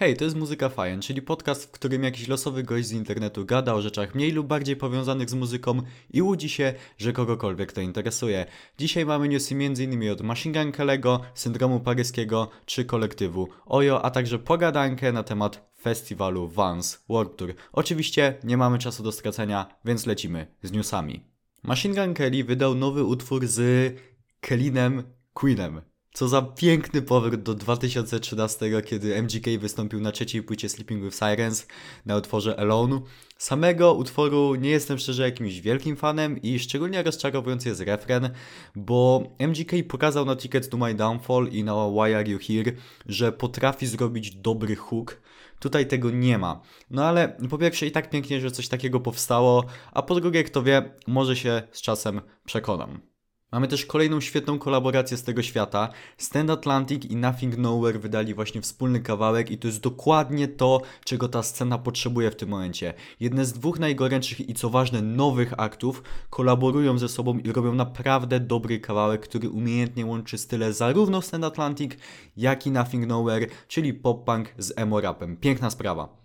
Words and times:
Hej, 0.00 0.16
to 0.16 0.24
jest 0.24 0.36
Muzyka 0.36 0.68
Fajen, 0.68 1.00
czyli 1.00 1.22
podcast, 1.22 1.64
w 1.64 1.70
którym 1.70 2.04
jakiś 2.04 2.28
losowy 2.28 2.62
gość 2.62 2.86
z 2.86 2.92
internetu 2.92 3.44
gada 3.44 3.74
o 3.74 3.82
rzeczach 3.82 4.14
mniej 4.14 4.32
lub 4.32 4.46
bardziej 4.46 4.76
powiązanych 4.76 5.30
z 5.30 5.34
muzyką 5.34 5.82
i 6.10 6.22
łudzi 6.22 6.48
się, 6.48 6.74
że 6.98 7.12
kogokolwiek 7.12 7.72
to 7.72 7.80
interesuje. 7.80 8.46
Dzisiaj 8.78 9.06
mamy 9.06 9.28
newsy 9.28 9.54
m.in. 9.54 10.10
od 10.10 10.20
Machine 10.20 10.64
Gun 10.64 10.72
Kelly'ego, 10.72 11.18
Syndromu 11.34 11.80
Paryskiego 11.80 12.50
czy 12.66 12.84
kolektywu 12.84 13.48
Ojo, 13.66 14.04
a 14.04 14.10
także 14.10 14.38
pogadankę 14.38 15.12
na 15.12 15.22
temat 15.22 15.70
festiwalu 15.80 16.48
Vans 16.48 17.04
World 17.08 17.36
Tour. 17.36 17.54
Oczywiście 17.72 18.34
nie 18.44 18.56
mamy 18.56 18.78
czasu 18.78 19.02
do 19.02 19.12
stracenia, 19.12 19.66
więc 19.84 20.06
lecimy 20.06 20.46
z 20.62 20.72
newsami. 20.72 21.24
Machine 21.62 21.94
Gun 21.94 22.14
Kelly 22.14 22.44
wydał 22.44 22.74
nowy 22.74 23.04
utwór 23.04 23.46
z 23.46 23.94
Kellinem 24.40 25.02
Queenem. 25.32 25.89
Co 26.12 26.28
za 26.28 26.42
piękny 26.42 27.02
powrót 27.02 27.42
do 27.42 27.54
2013, 27.54 28.82
kiedy 28.86 29.22
MGK 29.22 29.46
wystąpił 29.58 30.00
na 30.00 30.12
trzeciej 30.12 30.42
płycie 30.42 30.68
Sleeping 30.68 31.04
with 31.04 31.16
Sirens 31.16 31.66
na 32.06 32.16
utworze 32.16 32.60
Alone. 32.60 33.00
Samego 33.38 33.94
utworu 33.94 34.54
nie 34.54 34.70
jestem 34.70 34.98
szczerze 34.98 35.22
jakimś 35.22 35.60
wielkim 35.60 35.96
fanem 35.96 36.42
i 36.42 36.58
szczególnie 36.58 37.02
rozczarowujący 37.02 37.68
jest 37.68 37.80
refren, 37.80 38.30
bo 38.76 39.22
MGK 39.38 39.72
pokazał 39.88 40.24
na 40.24 40.36
Ticket 40.36 40.70
to 40.70 40.76
My 40.76 40.94
Downfall 40.94 41.48
i 41.48 41.64
na 41.64 41.74
Why 41.88 42.16
Are 42.16 42.30
You 42.30 42.38
Here, 42.38 42.76
że 43.06 43.32
potrafi 43.32 43.86
zrobić 43.86 44.30
dobry 44.30 44.76
hook. 44.76 45.20
Tutaj 45.60 45.86
tego 45.86 46.10
nie 46.10 46.38
ma. 46.38 46.60
No 46.90 47.04
ale 47.04 47.36
po 47.50 47.58
pierwsze 47.58 47.86
i 47.86 47.90
tak 47.90 48.10
pięknie, 48.10 48.40
że 48.40 48.50
coś 48.50 48.68
takiego 48.68 49.00
powstało, 49.00 49.64
a 49.92 50.02
po 50.02 50.14
drugie, 50.14 50.44
kto 50.44 50.62
wie, 50.62 50.94
może 51.06 51.36
się 51.36 51.62
z 51.72 51.80
czasem 51.82 52.20
przekonam. 52.44 53.09
Mamy 53.52 53.68
też 53.68 53.86
kolejną 53.86 54.20
świetną 54.20 54.58
kolaborację 54.58 55.16
z 55.16 55.22
tego 55.22 55.42
świata. 55.42 55.88
Stand 56.18 56.50
Atlantic 56.50 57.04
i 57.04 57.16
Nothing 57.16 57.56
Nowhere 57.56 57.98
wydali 57.98 58.34
właśnie 58.34 58.60
wspólny 58.60 59.00
kawałek 59.00 59.50
i 59.50 59.58
to 59.58 59.68
jest 59.68 59.80
dokładnie 59.80 60.48
to, 60.48 60.82
czego 61.04 61.28
ta 61.28 61.42
scena 61.42 61.78
potrzebuje 61.78 62.30
w 62.30 62.36
tym 62.36 62.48
momencie. 62.48 62.94
Jedne 63.20 63.44
z 63.44 63.52
dwóch 63.52 63.78
najgorętszych 63.78 64.48
i 64.48 64.54
co 64.54 64.70
ważne 64.70 65.02
nowych 65.02 65.60
aktów 65.60 66.02
kolaborują 66.30 66.98
ze 66.98 67.08
sobą 67.08 67.38
i 67.38 67.52
robią 67.52 67.74
naprawdę 67.74 68.40
dobry 68.40 68.80
kawałek, 68.80 69.20
który 69.20 69.50
umiejętnie 69.50 70.06
łączy 70.06 70.38
style 70.38 70.72
zarówno 70.72 71.22
Stand 71.22 71.44
Atlantic, 71.44 71.92
jak 72.36 72.66
i 72.66 72.70
Nothing 72.70 73.06
Nowhere, 73.06 73.46
czyli 73.68 73.94
pop-punk 73.94 74.44
z 74.58 74.72
emo-rapem. 74.76 75.36
Piękna 75.36 75.70
sprawa. 75.70 76.20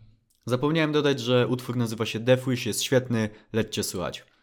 Zapomniałem 0.45 0.91
dodać, 0.91 1.19
że 1.19 1.47
utwór 1.47 1.77
nazywa 1.77 2.05
się 2.05 2.19
Death 2.19 2.49
Wish, 2.49 2.65
jest 2.65 2.83
świetny, 2.83 3.29
lećcie 3.53 3.83
słuchać. 3.83 4.34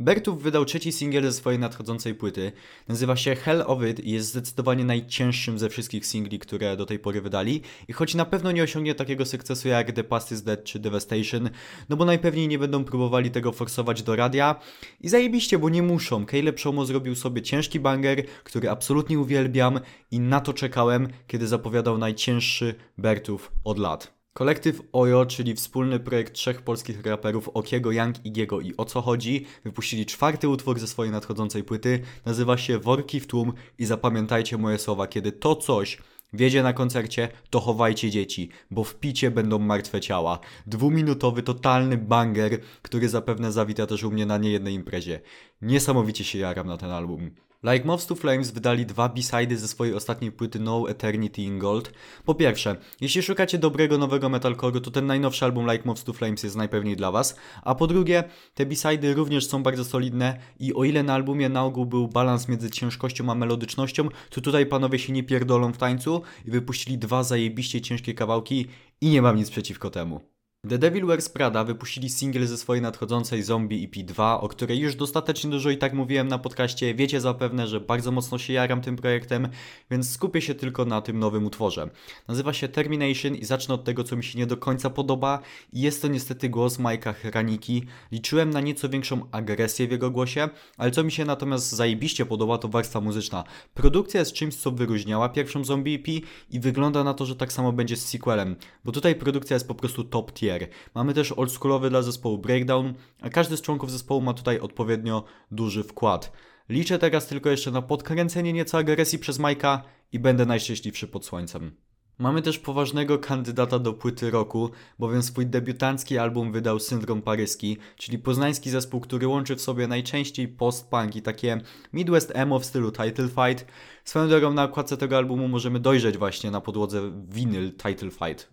Bertów 0.00 0.42
wydał 0.42 0.64
trzeci 0.64 0.92
singiel 0.92 1.22
ze 1.22 1.32
swojej 1.32 1.58
nadchodzącej 1.58 2.14
płyty. 2.14 2.52
Nazywa 2.88 3.16
się 3.16 3.34
Hell 3.34 3.62
of 3.66 3.82
It 3.90 4.00
i 4.00 4.10
jest 4.10 4.28
zdecydowanie 4.28 4.84
najcięższym 4.84 5.58
ze 5.58 5.68
wszystkich 5.68 6.06
singli, 6.06 6.38
które 6.38 6.76
do 6.76 6.86
tej 6.86 6.98
pory 6.98 7.20
wydali. 7.20 7.62
I 7.88 7.92
choć 7.92 8.14
na 8.14 8.24
pewno 8.24 8.52
nie 8.52 8.62
osiągnie 8.62 8.94
takiego 8.94 9.26
sukcesu 9.26 9.68
jak 9.68 9.92
The 9.92 10.04
Past 10.04 10.32
is 10.32 10.42
Dead 10.42 10.64
czy 10.64 10.78
Devastation, 10.78 11.50
no 11.88 11.96
bo 11.96 12.04
najpewniej 12.04 12.48
nie 12.48 12.58
będą 12.58 12.84
próbowali 12.84 13.30
tego 13.30 13.52
forsować 13.52 14.02
do 14.02 14.16
radia. 14.16 14.60
I 15.00 15.08
zajebiście, 15.08 15.58
bo 15.58 15.68
nie 15.68 15.82
muszą. 15.82 16.26
Caleb 16.26 16.60
Promo 16.62 16.86
zrobił 16.86 17.14
sobie 17.14 17.42
ciężki 17.42 17.80
banger, 17.80 18.26
który 18.44 18.70
absolutnie 18.70 19.18
uwielbiam 19.18 19.80
i 20.10 20.20
na 20.20 20.40
to 20.40 20.52
czekałem, 20.52 21.08
kiedy 21.26 21.46
zapowiadał 21.46 21.98
najcięższy 21.98 22.74
Bertów 22.98 23.52
od 23.64 23.78
lat. 23.78 24.17
Kolektyw 24.38 24.82
Ojo, 24.92 25.26
czyli 25.26 25.54
wspólny 25.54 26.00
projekt 26.00 26.32
trzech 26.32 26.62
polskich 26.62 27.06
raperów 27.06 27.48
Okiego, 27.48 27.92
Young, 27.92 28.26
Igiego 28.26 28.60
i 28.60 28.74
O 28.76 28.84
Co 28.84 29.02
Chodzi, 29.02 29.46
wypuścili 29.64 30.06
czwarty 30.06 30.48
utwór 30.48 30.78
ze 30.78 30.86
swojej 30.86 31.12
nadchodzącej 31.12 31.64
płyty. 31.64 32.00
Nazywa 32.24 32.56
się 32.58 32.78
Worki 32.78 33.20
w 33.20 33.26
tłum 33.26 33.52
i 33.78 33.84
zapamiętajcie 33.84 34.58
moje 34.58 34.78
słowa, 34.78 35.06
kiedy 35.06 35.32
to 35.32 35.56
coś 35.56 35.98
wiedzie 36.32 36.62
na 36.62 36.72
koncercie, 36.72 37.28
to 37.50 37.60
chowajcie 37.60 38.10
dzieci, 38.10 38.48
bo 38.70 38.84
w 38.84 38.94
picie 38.94 39.30
będą 39.30 39.58
martwe 39.58 40.00
ciała. 40.00 40.38
Dwuminutowy, 40.66 41.42
totalny 41.42 41.96
banger, 41.96 42.60
który 42.82 43.08
zapewne 43.08 43.52
zawita 43.52 43.86
też 43.86 44.04
u 44.04 44.10
mnie 44.10 44.26
na 44.26 44.38
niejednej 44.38 44.74
imprezie. 44.74 45.20
Niesamowicie 45.62 46.24
się 46.24 46.38
jaram 46.38 46.66
na 46.66 46.76
ten 46.76 46.90
album. 46.90 47.30
Like 47.62 47.84
Moths 47.84 48.06
to 48.06 48.14
Flames 48.14 48.50
wydali 48.50 48.86
dwa 48.86 49.08
b-sidy 49.08 49.56
ze 49.56 49.68
swojej 49.68 49.94
ostatniej 49.94 50.32
płyty 50.32 50.60
No 50.60 50.90
Eternity 50.90 51.42
in 51.42 51.58
Gold. 51.58 51.92
Po 52.24 52.34
pierwsze, 52.34 52.76
jeśli 53.00 53.22
szukacie 53.22 53.58
dobrego 53.58 53.98
nowego 53.98 54.28
metalcore'u, 54.28 54.80
to 54.80 54.90
ten 54.90 55.06
najnowszy 55.06 55.44
album 55.44 55.70
Like 55.70 55.84
Moths 55.84 56.04
to 56.04 56.12
Flames 56.12 56.42
jest 56.42 56.56
najpewniej 56.56 56.96
dla 56.96 57.12
was. 57.12 57.36
A 57.62 57.74
po 57.74 57.86
drugie, 57.86 58.24
te 58.54 58.66
b-sidy 58.66 59.14
również 59.14 59.46
są 59.46 59.62
bardzo 59.62 59.84
solidne 59.84 60.38
i 60.60 60.74
o 60.74 60.84
ile 60.84 61.02
na 61.02 61.14
albumie 61.14 61.48
na 61.48 61.64
ogół 61.64 61.86
był 61.86 62.08
balans 62.08 62.48
między 62.48 62.70
ciężkością 62.70 63.30
a 63.30 63.34
melodycznością, 63.34 64.08
to 64.30 64.40
tutaj 64.40 64.66
panowie 64.66 64.98
się 64.98 65.12
nie 65.12 65.22
pierdolą 65.22 65.72
w 65.72 65.78
tańcu 65.78 66.22
i 66.44 66.50
wypuścili 66.50 66.98
dwa 66.98 67.22
zajebiście 67.22 67.80
ciężkie 67.80 68.14
kawałki 68.14 68.66
i 69.00 69.10
nie 69.10 69.22
mam 69.22 69.36
nic 69.36 69.50
przeciwko 69.50 69.90
temu. 69.90 70.37
The 70.66 70.78
Devil 70.78 71.06
Wears 71.06 71.28
Prada 71.28 71.64
wypuścili 71.64 72.10
singiel 72.10 72.46
ze 72.46 72.58
swojej 72.58 72.82
nadchodzącej 72.82 73.42
Zombie 73.42 73.84
EP 73.84 74.06
2, 74.06 74.40
o 74.40 74.48
której 74.48 74.78
już 74.78 74.94
dostatecznie 74.96 75.50
dużo 75.50 75.70
i 75.70 75.78
tak 75.78 75.92
mówiłem 75.92 76.28
na 76.28 76.38
podcaście. 76.38 76.94
Wiecie 76.94 77.20
zapewne, 77.20 77.66
że 77.66 77.80
bardzo 77.80 78.12
mocno 78.12 78.38
się 78.38 78.52
jaram 78.52 78.80
tym 78.80 78.96
projektem, 78.96 79.48
więc 79.90 80.10
skupię 80.10 80.42
się 80.42 80.54
tylko 80.54 80.84
na 80.84 81.00
tym 81.00 81.18
nowym 81.18 81.46
utworze. 81.46 81.90
Nazywa 82.28 82.52
się 82.52 82.68
Termination 82.68 83.34
i 83.34 83.44
zacznę 83.44 83.74
od 83.74 83.84
tego, 83.84 84.04
co 84.04 84.16
mi 84.16 84.24
się 84.24 84.38
nie 84.38 84.46
do 84.46 84.56
końca 84.56 84.90
podoba. 84.90 85.40
Jest 85.72 86.02
to 86.02 86.08
niestety 86.08 86.48
głos 86.48 86.78
Majka 86.78 87.12
Hraniki. 87.12 87.84
Liczyłem 88.12 88.50
na 88.50 88.60
nieco 88.60 88.88
większą 88.88 89.30
agresję 89.32 89.88
w 89.88 89.90
jego 89.90 90.10
głosie, 90.10 90.48
ale 90.76 90.90
co 90.90 91.04
mi 91.04 91.12
się 91.12 91.24
natomiast 91.24 91.72
zajebiście 91.72 92.26
podoba, 92.26 92.58
to 92.58 92.68
warstwa 92.68 93.00
muzyczna. 93.00 93.44
Produkcja 93.74 94.20
jest 94.20 94.32
czymś, 94.32 94.56
co 94.56 94.70
wyróżniała 94.70 95.28
pierwszą 95.28 95.64
Zombie 95.64 95.94
EP 95.94 96.06
i 96.50 96.60
wygląda 96.60 97.04
na 97.04 97.14
to, 97.14 97.26
że 97.26 97.36
tak 97.36 97.52
samo 97.52 97.72
będzie 97.72 97.96
z 97.96 98.08
sequelem, 98.08 98.56
bo 98.84 98.92
tutaj 98.92 99.14
produkcja 99.14 99.54
jest 99.54 99.68
po 99.68 99.74
prostu 99.74 100.04
top 100.04 100.32
tier. 100.32 100.47
Mamy 100.94 101.14
też 101.14 101.32
oldschoolowy 101.32 101.90
dla 101.90 102.02
zespołu 102.02 102.38
Breakdown, 102.38 102.94
a 103.20 103.30
każdy 103.30 103.56
z 103.56 103.62
członków 103.62 103.90
zespołu 103.90 104.20
ma 104.20 104.34
tutaj 104.34 104.60
odpowiednio 104.60 105.24
duży 105.50 105.82
wkład. 105.84 106.32
Liczę 106.68 106.98
teraz 106.98 107.26
tylko 107.26 107.50
jeszcze 107.50 107.70
na 107.70 107.82
podkręcenie 107.82 108.52
nieco 108.52 108.78
agresji 108.78 109.18
przez 109.18 109.38
Majka 109.38 109.82
i 110.12 110.18
będę 110.18 110.46
najszczęśliwszy 110.46 111.08
pod 111.08 111.24
słońcem. 111.24 111.76
Mamy 112.18 112.42
też 112.42 112.58
poważnego 112.58 113.18
kandydata 113.18 113.78
do 113.78 113.92
płyty 113.92 114.30
roku, 114.30 114.70
bowiem 114.98 115.22
swój 115.22 115.46
debiutancki 115.46 116.18
album 116.18 116.52
wydał 116.52 116.78
Syndrom 116.78 117.22
Paryski, 117.22 117.76
czyli 117.96 118.18
poznański 118.18 118.70
zespół, 118.70 119.00
który 119.00 119.28
łączy 119.28 119.56
w 119.56 119.60
sobie 119.60 119.86
najczęściej 119.86 120.48
post-punk 120.48 121.16
i 121.16 121.22
takie 121.22 121.60
Midwest 121.92 122.32
emo 122.34 122.58
w 122.58 122.64
stylu 122.64 122.92
Title 122.92 123.28
Fight. 123.28 123.66
Swoją 124.04 124.28
drogą 124.28 124.52
na 124.52 124.64
okładce 124.64 124.96
tego 124.96 125.16
albumu 125.16 125.48
możemy 125.48 125.80
dojrzeć 125.80 126.18
właśnie 126.18 126.50
na 126.50 126.60
podłodze 126.60 127.12
winyl 127.28 127.72
Title 127.72 128.10
Fight. 128.10 128.48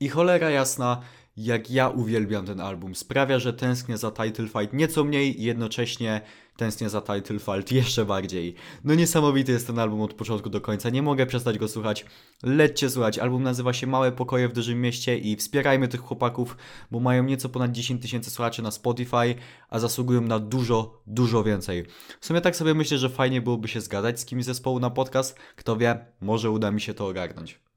I 0.00 0.08
cholera 0.08 0.50
jasna, 0.50 1.00
jak 1.36 1.70
ja 1.70 1.88
uwielbiam 1.88 2.46
ten 2.46 2.60
album. 2.60 2.94
Sprawia, 2.94 3.38
że 3.38 3.52
tęsknię 3.52 3.98
za 3.98 4.10
Title 4.10 4.48
Fight 4.48 4.72
nieco 4.72 5.04
mniej 5.04 5.40
i 5.40 5.44
jednocześnie 5.44 6.20
tęsknię 6.56 6.88
za 6.88 7.00
Title 7.00 7.38
Fight 7.38 7.72
jeszcze 7.82 8.04
bardziej. 8.04 8.54
No 8.84 8.94
niesamowity 8.94 9.52
jest 9.52 9.66
ten 9.66 9.78
album 9.78 10.00
od 10.00 10.14
początku 10.14 10.50
do 10.50 10.60
końca, 10.60 10.90
nie 10.90 11.02
mogę 11.02 11.26
przestać 11.26 11.58
go 11.58 11.68
słuchać. 11.68 12.06
Lećcie 12.42 12.90
słuchać, 12.90 13.18
album 13.18 13.42
nazywa 13.42 13.72
się 13.72 13.86
Małe 13.86 14.12
Pokoje 14.12 14.48
w 14.48 14.52
Dużym 14.52 14.80
Mieście 14.80 15.18
i 15.18 15.36
wspierajmy 15.36 15.88
tych 15.88 16.00
chłopaków, 16.00 16.56
bo 16.90 17.00
mają 17.00 17.24
nieco 17.24 17.48
ponad 17.48 17.72
10 17.72 18.02
tysięcy 18.02 18.30
słuchaczy 18.30 18.62
na 18.62 18.70
Spotify, 18.70 19.34
a 19.68 19.78
zasługują 19.78 20.20
na 20.20 20.38
dużo, 20.38 21.02
dużo 21.06 21.44
więcej. 21.44 21.86
W 22.20 22.26
sumie 22.26 22.40
tak 22.40 22.56
sobie 22.56 22.74
myślę, 22.74 22.98
że 22.98 23.08
fajnie 23.08 23.42
byłoby 23.42 23.68
się 23.68 23.80
zgadać 23.80 24.20
z 24.20 24.24
kimś 24.24 24.44
zespołu 24.44 24.80
na 24.80 24.90
podcast, 24.90 25.38
kto 25.56 25.76
wie, 25.76 26.06
może 26.20 26.50
uda 26.50 26.70
mi 26.70 26.80
się 26.80 26.94
to 26.94 27.06
ogarnąć. 27.06 27.71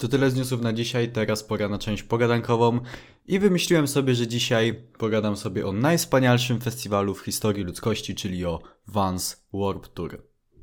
To 0.00 0.08
tyle 0.08 0.30
z 0.30 0.34
newsów 0.34 0.62
na 0.62 0.72
dzisiaj, 0.72 1.12
teraz 1.12 1.44
pora 1.44 1.68
na 1.68 1.78
część 1.78 2.02
pogadankową 2.02 2.80
i 3.26 3.38
wymyśliłem 3.38 3.88
sobie, 3.88 4.14
że 4.14 4.26
dzisiaj 4.26 4.74
pogadam 4.98 5.36
sobie 5.36 5.66
o 5.66 5.72
najwspanialszym 5.72 6.60
festiwalu 6.60 7.14
w 7.14 7.20
historii 7.20 7.64
ludzkości, 7.64 8.14
czyli 8.14 8.44
o 8.44 8.60
Vans 8.86 9.46
Warp 9.52 9.88
Tour. 9.88 10.22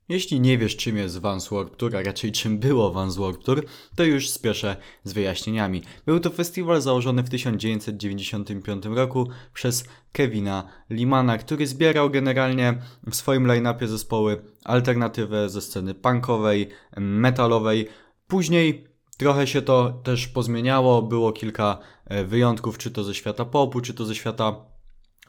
Jeśli 0.10 0.40
nie 0.40 0.58
wiesz 0.58 0.76
czym 0.76 0.98
jest 0.98 1.18
Vans 1.18 1.50
Warp 1.50 1.76
Tour, 1.76 1.96
a 1.96 2.02
raczej 2.02 2.32
czym 2.32 2.60
było 2.60 2.92
Vans 2.92 3.18
Warp 3.18 3.44
Tour, 3.44 3.66
to 3.96 4.04
już 4.04 4.30
spieszę 4.30 4.78
z 5.04 5.14
wyjaśnieniami. 5.14 5.82
Był 6.06 6.20
to 6.20 6.30
festiwal 6.30 6.82
założony 6.82 7.24
w 7.24 7.30
1995 7.30 8.86
roku 8.86 9.28
przez 9.54 9.86
Kevina 10.12 10.68
Limana, 10.90 11.38
który 11.38 11.68
zbierał 11.68 12.10
generalnie 12.10 12.82
w 13.10 13.16
swoim 13.16 13.48
line-upie 13.48 13.88
zespoły 13.88 14.42
alternatywę 14.64 15.50
ze 15.50 15.62
sceny 15.62 15.94
punkowej, 15.94 16.70
metalowej. 16.98 17.88
Później 18.28 18.87
Trochę 19.18 19.48
się 19.48 19.62
to 19.62 19.94
też 20.04 20.28
pozmieniało, 20.28 21.02
było 21.02 21.32
kilka 21.34 21.78
e, 22.06 22.24
wyjątków, 22.24 22.78
czy 22.78 22.92
to 22.92 23.04
ze 23.04 23.16
świata 23.16 23.46
popu, 23.46 23.82
czy 23.82 23.94
to 23.94 24.06
ze 24.06 24.16
świata 24.16 24.56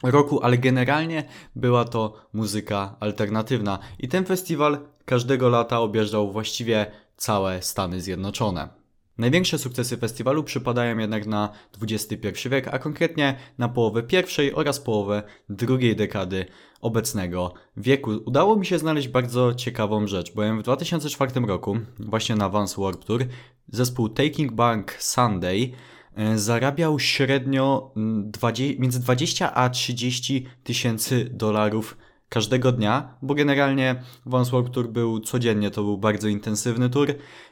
roku, 0.03 0.43
ale 0.43 0.57
generalnie 0.57 1.23
była 1.55 1.85
to 1.85 2.25
muzyka 2.33 2.95
alternatywna. 2.99 3.79
I 3.99 4.07
ten 4.07 4.25
festiwal 4.25 4.79
każdego 5.05 5.49
lata 5.49 5.79
objeżdżał 5.79 6.31
właściwie 6.31 6.91
całe 7.17 7.61
Stany 7.61 8.01
Zjednoczone. 8.01 8.79
Największe 9.17 9.59
sukcesy 9.59 9.97
festiwalu 9.97 10.43
przypadają 10.43 10.97
jednak 10.97 11.25
na 11.25 11.49
XXI 11.81 12.49
wiek, 12.49 12.67
a 12.67 12.79
konkretnie 12.79 13.39
na 13.57 13.69
połowę 13.69 14.03
pierwszej 14.03 14.53
oraz 14.53 14.79
połowę 14.79 15.23
drugiej 15.49 15.95
dekady 15.95 16.45
obecnego 16.81 17.53
wieku. 17.77 18.11
Udało 18.25 18.55
mi 18.55 18.65
się 18.65 18.79
znaleźć 18.79 19.07
bardzo 19.07 19.53
ciekawą 19.53 20.07
rzecz, 20.07 20.33
bowiem 20.33 20.59
w 20.59 20.63
2004 20.63 21.41
roku, 21.41 21.77
właśnie 21.99 22.35
na 22.35 22.49
Vans 22.49 22.75
Warp 22.75 23.05
Tour, 23.05 23.25
zespół 23.67 24.09
Taking 24.09 24.51
Back 24.51 25.01
Sunday 25.01 25.71
e, 26.15 26.37
zarabiał 26.37 26.99
średnio 26.99 27.91
mm, 27.95 28.31
20, 28.31 28.81
między 28.81 28.99
20 28.99 29.53
a 29.53 29.69
30 29.69 30.45
tysięcy 30.63 31.29
dolarów 31.33 31.97
każdego 32.29 32.71
dnia, 32.71 33.15
bo 33.21 33.35
generalnie 33.35 34.03
Warp 34.25 34.69
Tour 34.69 34.89
był 34.89 35.19
codziennie, 35.19 35.71
to 35.71 35.83
był 35.83 35.97
bardzo 35.97 36.27
intensywny 36.27 36.89
tour 36.89 37.07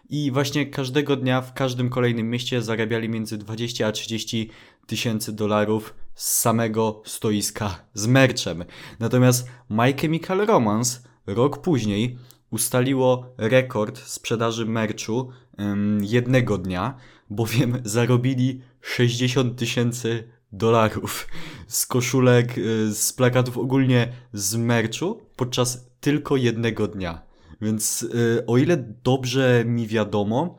i 0.10 0.32
właśnie 0.32 0.66
każdego 0.66 1.16
dnia 1.16 1.42
w 1.42 1.54
każdym 1.54 1.90
kolejnym 1.90 2.30
mieście 2.30 2.62
zarabiali 2.62 3.10
między 3.10 3.38
20 3.38 3.88
a 3.88 3.92
30 3.92 4.50
tysięcy 4.88 5.34
dolarów 5.34 5.94
z 6.16 6.36
samego 6.40 7.02
stoiska 7.06 7.80
z 7.94 8.08
merchem. 8.08 8.64
Natomiast 9.00 9.48
My 9.70 9.94
Chemical 9.94 10.46
Romance 10.46 11.00
rok 11.28 11.62
później 11.62 12.18
ustaliło 12.50 13.34
rekord 13.38 14.00
sprzedaży 14.00 14.66
merchu 14.66 15.30
ym, 15.60 16.00
jednego 16.04 16.58
dnia, 16.58 16.98
bowiem 17.30 17.82
zarobili 17.84 18.62
60 18.82 19.60
tysięcy 19.60 20.37
dolarów 20.52 21.28
z 21.68 21.86
koszulek, 21.86 22.58
y, 22.58 22.94
z 22.94 23.14
plakatów, 23.14 23.58
ogólnie 23.58 24.14
z 24.34 24.56
merchu 24.56 25.22
podczas 25.36 25.90
tylko 26.00 26.36
jednego 26.36 26.88
dnia. 26.88 27.22
Więc 27.62 28.04
y, 28.04 28.44
o 28.48 28.58
ile 28.58 28.78
dobrze 29.04 29.64
mi 29.66 29.88
wiadomo, 29.88 30.58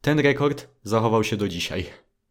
ten 0.00 0.18
rekord 0.18 0.68
zachował 0.82 1.24
się 1.24 1.36
do 1.36 1.48
dzisiaj. 1.48 1.86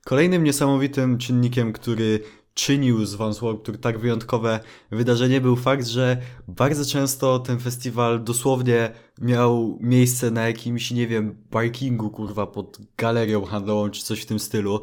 Kolejnym 0.06 0.44
niesamowitym 0.44 1.18
czynnikiem, 1.18 1.74
który 1.74 2.20
czynił 2.54 3.06
z 3.06 3.16
Vans 3.16 3.40
Warped 3.40 3.82
tak 3.82 4.00
wyjątkowe 4.00 4.60
wydarzenie 4.92 5.42
był 5.42 5.56
fakt, 5.56 5.88
że 5.88 6.18
bardzo 6.48 6.86
często 6.86 7.40
ten 7.40 7.60
festiwal 7.60 8.24
dosłownie 8.24 8.92
miał 9.22 9.78
miejsce 9.82 10.32
na 10.32 10.48
jakimś, 10.48 10.92
nie 10.92 11.08
wiem, 11.08 11.36
parkingu, 11.50 12.10
kurwa, 12.10 12.48
pod 12.48 12.78
galerią 12.98 13.46
handlową 13.46 13.90
czy 13.90 14.04
coś 14.04 14.22
w 14.22 14.26
tym 14.26 14.40
stylu. 14.40 14.82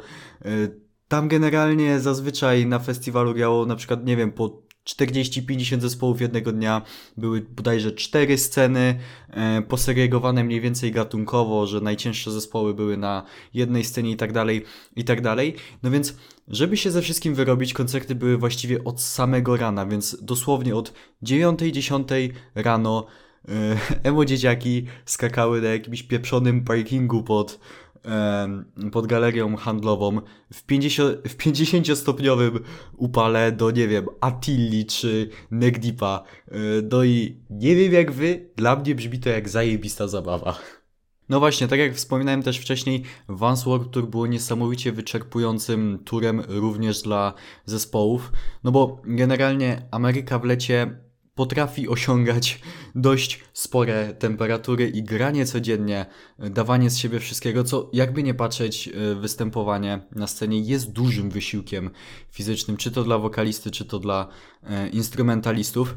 Tam 1.09 1.29
generalnie 1.29 2.01
zazwyczaj 2.01 2.67
na 2.67 2.79
festiwalu 2.79 3.35
grało 3.35 3.67
na 3.67 3.77
przykład, 3.77 4.07
nie 4.07 4.17
wiem, 4.17 4.33
po 4.33 4.69
40-50 4.89 5.81
zespołów 5.81 6.21
jednego 6.21 6.53
dnia, 6.53 6.83
były 7.17 7.41
bodajże 7.41 7.93
cztery 7.93 8.39
sceny, 8.39 8.99
e, 9.31 9.63
posegregowane 9.63 10.45
mniej 10.45 10.61
więcej 10.61 10.93
gatunkowo, 10.93 11.67
że 11.67 11.81
najcięższe 11.81 12.31
zespoły 12.31 12.75
były 12.75 12.97
na 12.97 13.23
jednej 13.55 13.85
scenie 13.85 14.11
i 14.11 14.17
tak 14.17 14.33
dalej, 14.33 14.65
i 14.97 15.05
tak 15.05 15.21
dalej. 15.21 15.55
No 15.83 15.91
więc, 15.91 16.17
żeby 16.49 16.77
się 16.77 16.91
ze 16.91 17.03
wszystkim 17.03 17.35
wyrobić, 17.35 17.73
koncerty 17.73 18.15
były 18.15 18.39
właściwie 18.39 18.85
od 18.85 19.01
samego 19.01 19.57
rana, 19.57 19.87
więc 19.87 20.17
dosłownie 20.23 20.77
od 20.77 20.93
9-10 21.23 22.31
rano 22.55 23.07
e, 23.49 23.77
emo 24.09 24.25
dzieciaki 24.25 24.87
skakały 25.05 25.61
na 25.61 25.69
jakimś 25.69 26.03
pieprzonym 26.03 26.65
parkingu 26.65 27.23
pod 27.23 27.59
pod 28.93 29.07
galerią 29.07 29.57
handlową 29.57 30.21
w 30.53 30.63
50, 30.63 31.19
w 31.29 31.37
50-stopniowym 31.37 32.61
upale 32.97 33.53
do, 33.53 33.71
nie 33.71 33.89
wiem, 33.89 34.07
Attilli 34.21 34.87
czy 34.87 35.31
Negdipa. 35.51 36.23
E, 36.49 36.55
no 36.91 37.05
i 37.05 37.37
nie 37.51 37.77
wiem 37.77 37.93
jak 37.93 38.13
wy, 38.13 38.51
dla 38.57 38.77
mnie 38.77 38.95
brzmi 38.95 39.19
to 39.19 39.29
jak 39.29 39.49
zajebista 39.49 40.09
zabawa. 40.09 40.59
No 41.29 41.41
właśnie, 41.41 41.69
tak 41.69 41.79
jak 41.79 41.95
wspominałem 41.95 42.43
też 42.43 42.59
wcześniej, 42.59 43.03
Vans 43.29 43.65
World 43.65 43.91
Tour 43.91 44.09
było 44.09 44.27
niesamowicie 44.27 44.93
wyczerpującym 44.93 45.99
turem 46.05 46.43
również 46.49 47.03
dla 47.03 47.35
zespołów, 47.65 48.33
no 48.65 48.73
bo 48.73 49.03
generalnie 49.05 49.89
Ameryka 49.91 50.39
w 50.39 50.45
lecie 50.45 51.08
potrafi 51.39 51.89
osiągać 51.89 52.61
dość 52.95 53.41
spore 53.53 54.15
temperatury 54.15 54.89
i 54.89 55.03
granie 55.03 55.47
codziennie, 55.47 56.07
dawanie 56.39 56.91
z 56.91 56.99
siebie 56.99 57.21
wszystkiego, 57.21 57.65
co 57.65 57.91
jakby 57.93 58.23
nie 58.23 58.35
patrzeć, 58.35 58.89
e, 58.89 59.15
występowanie 59.15 60.01
na 60.13 60.27
scenie 60.27 60.61
jest 60.61 60.93
dużym 60.93 61.31
wysiłkiem 61.31 61.91
fizycznym, 62.31 62.77
czy 62.77 62.91
to 62.91 63.05
dla 63.05 63.19
wokalisty, 63.19 63.71
czy 63.71 63.85
to 63.85 63.99
dla 63.99 64.29
e, 64.63 64.89
instrumentalistów. 64.89 65.95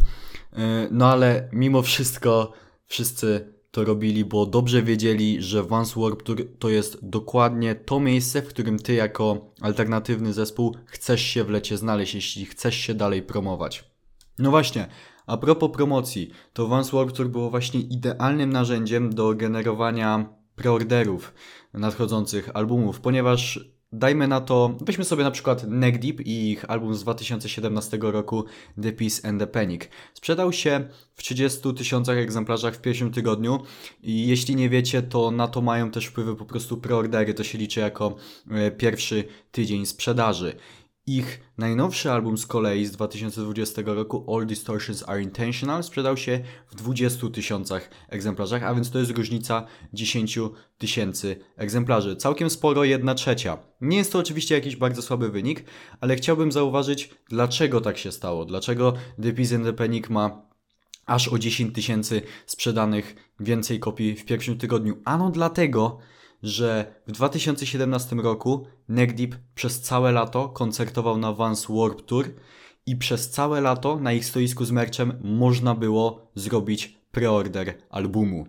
E, 0.53 0.87
no 0.91 1.11
ale 1.11 1.49
mimo 1.51 1.81
wszystko 1.81 2.53
wszyscy 2.87 3.53
to 3.71 3.83
robili, 3.83 4.25
bo 4.25 4.45
dobrze 4.45 4.83
wiedzieli, 4.83 5.41
że 5.41 5.63
Vans 5.63 5.93
Warp 5.93 6.23
Tour 6.23 6.37
to 6.59 6.69
jest 6.69 6.97
dokładnie 7.01 7.75
to 7.75 7.99
miejsce, 7.99 8.41
w 8.41 8.47
którym 8.47 8.79
ty 8.79 8.93
jako 8.93 9.53
alternatywny 9.61 10.33
zespół 10.33 10.75
chcesz 10.85 11.21
się 11.21 11.43
w 11.43 11.49
lecie 11.49 11.77
znaleźć, 11.77 12.15
jeśli 12.15 12.45
chcesz 12.45 12.75
się 12.75 12.93
dalej 12.93 13.21
promować. 13.21 13.91
No 14.39 14.49
właśnie, 14.49 14.87
a 15.31 15.37
propos 15.37 15.71
promocji, 15.71 16.29
to 16.53 16.67
Vans 16.67 16.89
Warped 16.91 17.15
Tour 17.15 17.29
było 17.29 17.49
właśnie 17.49 17.79
idealnym 17.79 18.49
narzędziem 18.49 19.15
do 19.15 19.35
generowania 19.35 20.25
preorderów 20.55 21.33
nadchodzących 21.73 22.49
albumów, 22.53 22.99
ponieważ 22.99 23.59
dajmy 23.93 24.27
na 24.27 24.41
to, 24.41 24.75
weźmy 24.81 25.03
sobie 25.03 25.23
na 25.23 25.31
przykład 25.31 25.63
Neck 25.67 25.97
Deep 25.97 26.21
i 26.21 26.51
ich 26.51 26.69
album 26.69 26.95
z 26.95 27.01
2017 27.03 27.97
roku 28.01 28.45
The 28.81 28.91
Peace 28.91 29.29
and 29.29 29.39
the 29.39 29.47
Panic. 29.47 29.81
Sprzedał 30.13 30.53
się 30.53 30.87
w 31.15 31.23
30 31.23 31.73
tysiącach 31.73 32.17
egzemplarzach 32.17 32.75
w 32.75 32.81
pierwszym 32.81 33.11
tygodniu 33.11 33.59
i 34.03 34.27
jeśli 34.27 34.55
nie 34.55 34.69
wiecie, 34.69 35.01
to 35.01 35.31
na 35.31 35.47
to 35.47 35.61
mają 35.61 35.91
też 35.91 36.05
wpływy 36.05 36.35
po 36.35 36.45
prostu 36.45 36.77
preordery, 36.77 37.33
to 37.33 37.43
się 37.43 37.57
liczy 37.57 37.79
jako 37.79 38.15
e, 38.51 38.71
pierwszy 38.71 39.23
tydzień 39.51 39.85
sprzedaży. 39.85 40.55
Ich 41.07 41.39
najnowszy 41.57 42.11
album 42.11 42.37
z 42.37 42.47
kolei 42.47 42.85
z 42.85 42.91
2020 42.91 43.81
roku, 43.85 44.35
All 44.35 44.45
Distortions 44.45 45.09
Are 45.09 45.21
Intentional, 45.21 45.83
sprzedał 45.83 46.17
się 46.17 46.43
w 46.69 46.75
20 46.75 47.29
tysiącach 47.29 47.89
egzemplarzach, 48.09 48.63
a 48.63 48.75
więc 48.75 48.91
to 48.91 48.99
jest 48.99 49.11
różnica 49.11 49.65
10 49.93 50.39
tysięcy 50.77 51.39
egzemplarzy. 51.55 52.15
Całkiem 52.15 52.49
sporo, 52.49 52.83
jedna 52.83 53.15
trzecia. 53.15 53.57
Nie 53.81 53.97
jest 53.97 54.11
to 54.11 54.19
oczywiście 54.19 54.55
jakiś 54.55 54.75
bardzo 54.75 55.01
słaby 55.01 55.29
wynik, 55.29 55.63
ale 56.01 56.15
chciałbym 56.15 56.51
zauważyć, 56.51 57.09
dlaczego 57.29 57.81
tak 57.81 57.97
się 57.97 58.11
stało. 58.11 58.45
Dlaczego 58.45 58.93
The 59.21 59.33
Peace 59.33 59.55
and 59.55 59.65
the 59.65 59.73
Panic 59.73 60.09
ma 60.09 60.41
aż 61.05 61.27
o 61.27 61.39
10 61.39 61.75
tysięcy 61.75 62.21
sprzedanych 62.45 63.15
więcej 63.39 63.79
kopii 63.79 64.15
w 64.15 64.25
pierwszym 64.25 64.57
tygodniu. 64.57 64.97
Ano 65.05 65.29
dlatego, 65.29 65.99
że 66.43 66.95
w 67.07 67.11
2017 67.11 68.15
roku 68.15 68.65
Neck 68.89 69.13
Deep 69.13 69.35
przez 69.55 69.81
całe 69.81 70.11
lato 70.11 70.49
koncertował 70.49 71.17
na 71.17 71.33
Vans 71.33 71.65
Warp 71.69 72.01
Tour 72.01 72.25
i 72.85 72.95
przez 72.95 73.29
całe 73.29 73.61
lato 73.61 73.99
na 73.99 74.13
ich 74.13 74.25
stoisku 74.25 74.65
z 74.65 74.71
merchem 74.71 75.13
można 75.23 75.75
było 75.75 76.31
zrobić 76.35 76.97
preorder 77.11 77.77
albumu. 77.89 78.47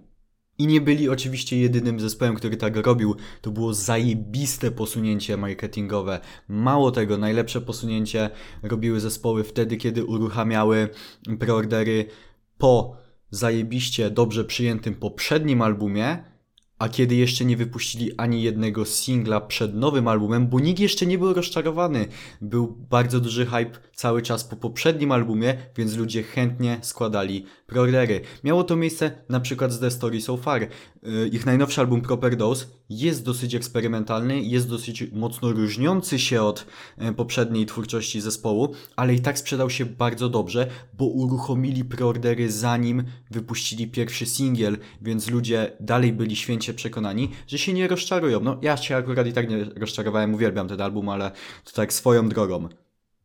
I 0.58 0.66
nie 0.66 0.80
byli 0.80 1.08
oczywiście 1.08 1.58
jedynym 1.58 2.00
zespołem, 2.00 2.34
który 2.34 2.56
tak 2.56 2.76
robił. 2.76 3.16
To 3.40 3.50
było 3.50 3.74
zajebiste 3.74 4.70
posunięcie 4.70 5.36
marketingowe. 5.36 6.20
Mało 6.48 6.90
tego, 6.90 7.18
najlepsze 7.18 7.60
posunięcie 7.60 8.30
robiły 8.62 9.00
zespoły 9.00 9.44
wtedy, 9.44 9.76
kiedy 9.76 10.04
uruchamiały 10.04 10.88
preordery 11.38 12.06
po 12.58 12.96
zajebiście 13.30 14.10
dobrze 14.10 14.44
przyjętym 14.44 14.94
poprzednim 14.94 15.62
albumie 15.62 16.31
a 16.82 16.88
kiedy 16.88 17.16
jeszcze 17.16 17.44
nie 17.44 17.56
wypuścili 17.56 18.10
ani 18.16 18.42
jednego 18.42 18.84
singla 18.84 19.40
przed 19.40 19.74
nowym 19.74 20.08
albumem, 20.08 20.48
bo 20.48 20.60
nikt 20.60 20.80
jeszcze 20.80 21.06
nie 21.06 21.18
był 21.18 21.32
rozczarowany. 21.32 22.06
Był 22.40 22.76
bardzo 22.90 23.20
duży 23.20 23.46
hype 23.46 23.78
cały 23.94 24.22
czas 24.22 24.44
po 24.44 24.56
poprzednim 24.56 25.12
albumie, 25.12 25.56
więc 25.76 25.96
ludzie 25.96 26.22
chętnie 26.22 26.78
składali 26.82 27.44
preordery. 27.66 28.20
Miało 28.44 28.64
to 28.64 28.76
miejsce 28.76 29.10
na 29.28 29.40
przykład 29.40 29.72
z 29.72 29.80
The 29.80 29.90
Story 29.90 30.20
So 30.20 30.36
Far. 30.36 30.62
Y, 30.62 30.68
ich 31.32 31.46
najnowszy 31.46 31.80
album 31.80 32.00
Proper 32.00 32.36
Dose 32.36 32.66
jest 32.90 33.24
dosyć 33.24 33.54
eksperymentalny, 33.54 34.42
jest 34.42 34.68
dosyć 34.68 35.04
mocno 35.12 35.52
różniący 35.52 36.18
się 36.18 36.42
od 36.42 36.66
y, 37.10 37.12
poprzedniej 37.12 37.66
twórczości 37.66 38.20
zespołu, 38.20 38.74
ale 38.96 39.14
i 39.14 39.20
tak 39.20 39.38
sprzedał 39.38 39.70
się 39.70 39.86
bardzo 39.86 40.28
dobrze, 40.28 40.66
bo 40.98 41.04
uruchomili 41.04 41.84
preordery 41.84 42.52
zanim 42.52 43.04
wypuścili 43.30 43.88
pierwszy 43.88 44.26
singiel, 44.26 44.78
więc 45.02 45.30
ludzie 45.30 45.72
dalej 45.80 46.12
byli 46.12 46.36
święcie 46.36 46.71
przekonani, 46.74 47.30
że 47.46 47.58
się 47.58 47.72
nie 47.72 47.88
rozczarują. 47.88 48.40
No 48.40 48.58
ja 48.62 48.76
się 48.76 48.96
akurat 48.96 49.26
i 49.26 49.32
tak 49.32 49.50
nie 49.50 49.64
rozczarowałem, 49.64 50.34
uwielbiam 50.34 50.68
ten 50.68 50.80
album, 50.80 51.08
ale 51.08 51.30
to 51.64 51.72
tak 51.72 51.92
swoją 51.92 52.28
drogą. 52.28 52.68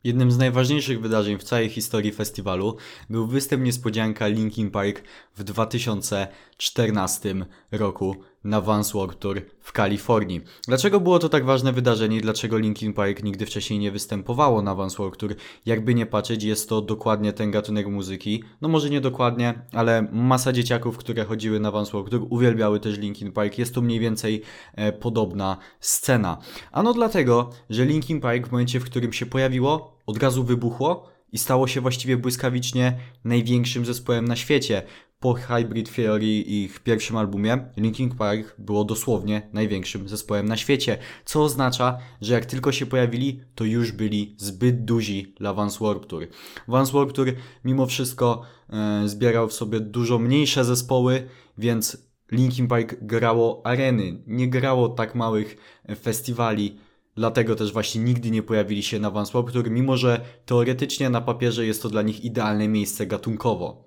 Jednym 0.03 0.31
z 0.31 0.37
najważniejszych 0.37 1.01
wydarzeń 1.01 1.37
w 1.37 1.43
całej 1.43 1.69
historii 1.69 2.11
festiwalu 2.11 2.77
był 3.09 3.27
występ 3.27 3.63
niespodzianka 3.63 4.27
Linkin 4.27 4.71
Park 4.71 5.03
w 5.35 5.43
2014 5.43 7.35
roku 7.71 8.15
na 8.47 8.61
Vans 8.61 8.91
World 8.91 9.19
Tour 9.19 9.41
w 9.61 9.71
Kalifornii. 9.71 10.41
Dlaczego 10.67 10.99
było 10.99 11.19
to 11.19 11.29
tak 11.29 11.45
ważne 11.45 11.73
wydarzenie 11.73 12.17
i 12.17 12.21
dlaczego 12.21 12.57
Linkin 12.57 12.93
Park 12.93 13.23
nigdy 13.23 13.45
wcześniej 13.45 13.79
nie 13.79 13.91
występowało 13.91 14.61
na 14.61 14.75
Vans 14.75 14.95
World 14.95 15.17
Tour? 15.17 15.35
Jakby 15.65 15.95
nie 15.95 16.05
patrzeć, 16.05 16.43
jest 16.43 16.69
to 16.69 16.81
dokładnie 16.81 17.33
ten 17.33 17.51
gatunek 17.51 17.87
muzyki. 17.87 18.43
No 18.61 18.67
może 18.67 18.89
nie 18.89 19.01
dokładnie, 19.01 19.61
ale 19.73 20.07
masa 20.11 20.51
dzieciaków, 20.51 20.97
które 20.97 21.25
chodziły 21.25 21.59
na 21.59 21.71
Vans 21.71 21.91
World 21.91 22.11
Tour 22.11 22.27
uwielbiały 22.29 22.79
też 22.79 22.97
Linkin 22.97 23.31
Park. 23.31 23.57
Jest 23.57 23.75
to 23.75 23.81
mniej 23.81 23.99
więcej 23.99 24.41
e, 24.75 24.91
podobna 24.91 25.57
scena. 25.79 26.37
Ano 26.71 26.93
dlatego, 26.93 27.49
że 27.69 27.85
Linkin 27.85 28.21
Park 28.21 28.47
w 28.47 28.51
momencie, 28.51 28.79
w 28.79 28.85
którym 28.85 29.13
się 29.13 29.25
pojawiło, 29.25 29.97
od 30.05 30.23
razu 30.23 30.43
wybuchło 30.43 31.17
i 31.31 31.37
stało 31.37 31.67
się 31.67 31.81
właściwie 31.81 32.17
błyskawicznie 32.17 32.97
największym 33.23 33.85
zespołem 33.85 34.27
na 34.27 34.35
świecie. 34.35 34.83
Po 35.19 35.33
Hybrid 35.33 35.95
Theory 35.95 36.25
i 36.25 36.63
ich 36.63 36.79
pierwszym 36.79 37.17
albumie 37.17 37.57
Linkin 37.77 38.09
Park 38.09 38.55
było 38.57 38.85
dosłownie 38.85 39.49
największym 39.53 40.09
zespołem 40.09 40.47
na 40.47 40.57
świecie, 40.57 40.97
co 41.25 41.43
oznacza, 41.43 41.97
że 42.21 42.33
jak 42.33 42.45
tylko 42.45 42.71
się 42.71 42.85
pojawili, 42.85 43.41
to 43.55 43.63
już 43.63 43.91
byli 43.91 44.35
zbyt 44.37 44.85
duzi 44.85 45.33
dla 45.39 45.53
Vans 45.53 45.77
Warp 45.77 46.05
Tour. 46.05 46.27
Vans 46.67 46.91
Warp 46.91 47.11
Tour 47.11 47.27
mimo 47.65 47.85
wszystko 47.85 48.41
e, 48.69 49.07
zbierał 49.07 49.47
w 49.47 49.53
sobie 49.53 49.79
dużo 49.79 50.19
mniejsze 50.19 50.65
zespoły, 50.65 51.29
więc 51.57 52.07
Linkin 52.31 52.67
Park 52.67 52.95
grało 53.01 53.61
areny, 53.65 54.23
nie 54.27 54.49
grało 54.49 54.89
tak 54.89 55.15
małych 55.15 55.57
festiwali, 56.01 56.77
Dlatego 57.15 57.55
też 57.55 57.73
właśnie 57.73 58.01
nigdy 58.01 58.31
nie 58.31 58.43
pojawili 58.43 58.83
się 58.83 58.99
na 58.99 59.11
Vans 59.11 59.31
Warped 59.31 59.53
Tour, 59.53 59.69
mimo 59.69 59.97
że 59.97 60.21
teoretycznie 60.45 61.09
na 61.09 61.21
papierze 61.21 61.65
jest 61.65 61.81
to 61.81 61.89
dla 61.89 62.01
nich 62.01 62.25
idealne 62.25 62.67
miejsce 62.67 63.07
gatunkowo. 63.07 63.86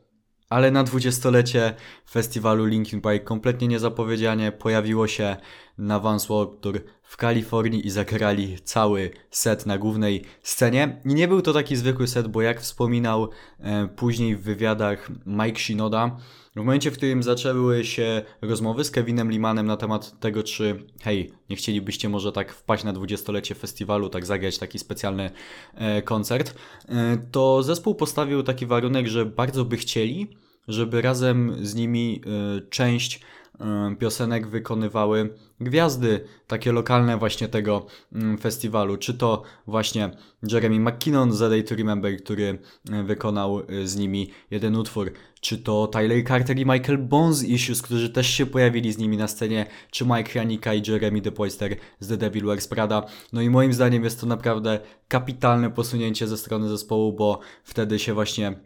Ale 0.50 0.70
na 0.70 0.84
dwudziestolecie 0.84 1.74
festiwalu 2.10 2.64
Linkin 2.66 3.00
Park 3.00 3.24
kompletnie 3.24 3.68
niezapowiedzianie 3.68 4.52
pojawiło 4.52 5.06
się 5.06 5.36
na 5.80 6.00
Vans 6.00 6.26
Warped 6.26 6.60
Tour 6.60 6.80
w 7.02 7.16
Kalifornii 7.16 7.86
i 7.86 7.90
zagrali 7.90 8.58
cały 8.64 9.10
set 9.30 9.66
na 9.66 9.78
głównej 9.78 10.24
scenie. 10.42 11.00
I 11.04 11.14
nie 11.14 11.28
był 11.28 11.42
to 11.42 11.52
taki 11.52 11.76
zwykły 11.76 12.06
set, 12.06 12.28
bo 12.28 12.42
jak 12.42 12.60
wspominał 12.60 13.28
e, 13.60 13.88
później 13.88 14.36
w 14.36 14.42
wywiadach 14.42 15.10
Mike 15.26 15.58
Shinoda, 15.58 16.16
w 16.52 16.56
momencie, 16.56 16.90
w 16.90 16.96
którym 16.96 17.22
zaczęły 17.22 17.84
się 17.84 18.22
rozmowy 18.42 18.84
z 18.84 18.90
Kevinem 18.90 19.30
Limanem 19.30 19.66
na 19.66 19.76
temat 19.76 20.20
tego, 20.20 20.42
czy 20.42 20.84
hej, 21.00 21.32
nie 21.50 21.56
chcielibyście 21.56 22.08
może 22.08 22.32
tak 22.32 22.52
wpaść 22.52 22.84
na 22.84 22.92
dwudziestolecie 22.92 23.54
festiwalu, 23.54 24.08
tak 24.08 24.26
zagrać 24.26 24.58
taki 24.58 24.78
specjalny 24.78 25.30
e, 25.74 26.02
koncert, 26.02 26.54
e, 26.88 27.18
to 27.30 27.62
zespół 27.62 27.94
postawił 27.94 28.42
taki 28.42 28.66
warunek, 28.66 29.06
że 29.06 29.26
bardzo 29.26 29.64
by 29.64 29.76
chcieli, 29.76 30.36
żeby 30.68 31.02
razem 31.02 31.56
z 31.66 31.74
nimi 31.74 32.20
e, 32.26 32.60
część 32.60 33.20
e, 33.60 33.96
piosenek 33.98 34.48
wykonywały 34.48 35.34
gwiazdy 35.60 36.24
takie 36.46 36.72
lokalne 36.72 37.16
właśnie 37.16 37.48
tego 37.48 37.86
mm, 38.12 38.38
festiwalu. 38.38 38.96
Czy 38.96 39.14
to 39.14 39.42
właśnie 39.66 40.10
Jeremy 40.42 40.80
McKinnon 40.90 41.32
z 41.32 41.42
A 41.42 41.48
Day 41.48 41.62
to 41.62 41.74
Remember, 41.74 42.16
który 42.16 42.58
e, 42.90 43.02
wykonał 43.02 43.60
e, 43.60 43.86
z 43.86 43.96
nimi 43.96 44.30
jeden 44.50 44.76
utwór, 44.76 45.12
czy 45.40 45.58
to 45.58 45.86
Tyler 45.86 46.24
Carter 46.24 46.58
i 46.58 46.66
Michael 46.66 46.98
Bones 46.98 47.44
Issues, 47.44 47.82
którzy 47.82 48.10
też 48.10 48.26
się 48.26 48.46
pojawili 48.46 48.92
z 48.92 48.98
nimi 48.98 49.16
na 49.16 49.28
scenie, 49.28 49.66
czy 49.90 50.04
Mike 50.04 50.38
Janika 50.38 50.74
i 50.74 50.82
Jeremy 50.88 51.20
DePoister 51.20 51.76
z 52.00 52.08
The 52.08 52.16
Devil 52.16 52.44
Wears 52.44 52.68
Prada. 52.68 53.06
No 53.32 53.40
i 53.42 53.50
moim 53.50 53.72
zdaniem 53.72 54.04
jest 54.04 54.20
to 54.20 54.26
naprawdę 54.26 54.80
kapitalne 55.08 55.70
posunięcie 55.70 56.26
ze 56.26 56.36
strony 56.36 56.68
zespołu, 56.68 57.12
bo 57.12 57.40
wtedy 57.64 57.98
się 57.98 58.14
właśnie 58.14 58.60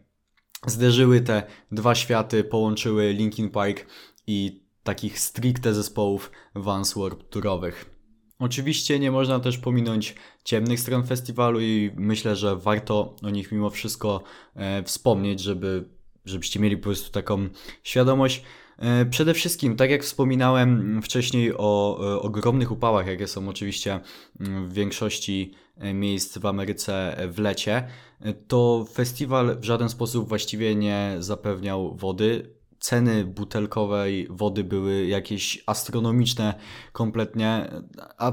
zderzyły 0.67 1.21
te 1.21 1.43
dwa 1.73 1.95
światy, 1.95 2.45
połączyły 2.45 3.13
Linkin 3.13 3.51
Park 3.51 3.87
i 4.27 4.64
takich 4.85 5.21
stricte 5.21 5.75
zespołów 5.75 6.31
Vans 6.55 6.95
Warp 6.95 7.29
Tourowych. 7.29 7.95
Oczywiście 8.39 8.99
nie 8.99 9.11
można 9.11 9.41
też 9.41 9.59
pominąć 9.59 10.15
ciemnych 10.45 10.81
stron 10.81 11.07
festiwalu 11.07 11.61
i 11.61 11.91
myślę, 11.97 12.37
że 12.37 12.57
warto 12.57 13.17
o 13.23 13.31
nich 13.31 13.53
mimo 13.53 13.71
wszystko 13.71 14.23
e, 14.55 14.83
wspomnieć, 14.83 15.41
żeby, 15.41 15.89
żebyście 16.25 16.61
mieli 16.61 16.77
po 16.77 16.83
prostu 16.83 17.11
taką 17.11 17.49
świadomość. 17.83 18.43
E, 18.79 19.07
przede 19.07 19.35
wszystkim, 19.35 19.77
tak 19.77 19.91
jak 19.91 20.03
wspominałem 20.03 21.03
wcześniej 21.03 21.53
o 21.57 22.01
e, 22.01 22.21
ogromnych 22.21 22.73
upałach, 22.73 23.07
jakie 23.07 23.29
są 23.29 23.49
oczywiście 23.49 24.01
w 24.41 24.73
większości 24.73 25.55
e, 25.77 25.95
miejsc 25.95 26.39
w 26.39 26.47
Ameryce 26.47 27.17
w 27.29 27.39
lecie, 27.39 27.89
e, 28.21 28.35
to 28.35 28.87
festiwal 28.93 29.57
w 29.61 29.65
żaden 29.65 29.89
sposób 29.89 30.29
właściwie 30.29 30.75
nie 30.75 31.17
zapewniał 31.19 31.97
wody 31.97 32.54
ceny 32.85 33.25
butelkowej 33.25 34.29
wody 34.31 34.65
były 34.65 35.07
jakieś 35.07 35.63
astronomiczne 35.67 36.55
kompletnie, 36.93 37.71
a 38.19 38.33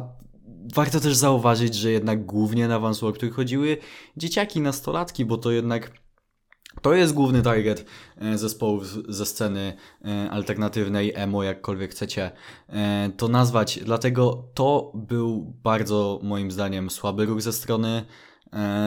warto 0.76 1.00
też 1.00 1.16
zauważyć, 1.16 1.76
że 1.76 1.92
jednak 1.92 2.26
głównie 2.26 2.68
na 2.68 2.80
Vans 2.80 3.00
Warped 3.00 3.34
chodziły 3.34 3.78
dzieciaki, 4.18 4.62
nastolatki, 4.62 5.26
bo 5.26 5.38
to 5.38 5.52
jednak 5.52 5.92
to 6.82 6.94
jest 6.94 7.14
główny 7.14 7.42
target 7.42 7.86
e, 8.18 8.38
zespołów 8.38 8.86
ze 9.10 9.26
sceny 9.26 9.74
e, 10.06 10.30
alternatywnej, 10.32 11.14
emo, 11.16 11.44
jakkolwiek 11.44 11.92
chcecie 11.92 12.32
e, 12.70 13.12
to 13.18 13.28
nazwać. 13.28 13.80
Dlatego 13.86 14.44
to 14.54 14.92
był 14.96 15.54
bardzo, 15.64 16.20
moim 16.24 16.52
zdaniem, 16.52 16.90
słaby 16.90 17.26
ruch 17.26 17.42
ze 17.42 17.54
strony, 17.54 18.06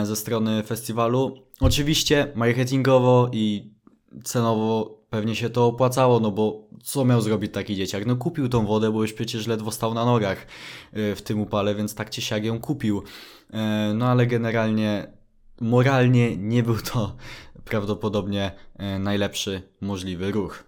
ze 0.03 0.17
strony 0.17 0.63
festiwalu. 0.63 1.35
Oczywiście 1.61 2.33
marketingowo 2.35 3.31
i 3.33 3.75
cenowo 4.25 5.04
pewnie 5.15 5.37
się 5.37 5.51
to 5.51 5.67
opłacało, 5.67 6.21
no 6.21 6.31
bo 6.31 6.69
co 6.83 7.05
miał 7.05 7.21
zrobić 7.21 7.53
taki 7.53 7.77
dzieciak? 7.77 8.07
No 8.07 8.17
kupił 8.17 8.49
tą 8.49 8.67
wodę, 8.67 8.93
bo 8.93 9.03
już 9.03 9.13
przecież 9.13 9.47
ledwo 9.47 9.71
stał 9.71 9.95
na 9.95 10.05
nogach 10.05 10.47
w 10.93 11.21
tym 11.25 11.41
upale, 11.41 11.75
więc 11.75 11.95
tak 11.95 12.11
czy 12.11 12.23
siak 12.23 12.45
ją 12.45 12.61
kupił. 12.61 13.03
No 13.95 14.07
ale 14.07 14.27
generalnie 14.27 15.07
moralnie 15.61 16.37
nie 16.37 16.63
był 16.63 16.77
to 16.77 17.17
prawdopodobnie 17.71 18.53
e, 18.77 18.99
najlepszy 18.99 19.63
możliwy 19.81 20.33
ruch. 20.33 20.65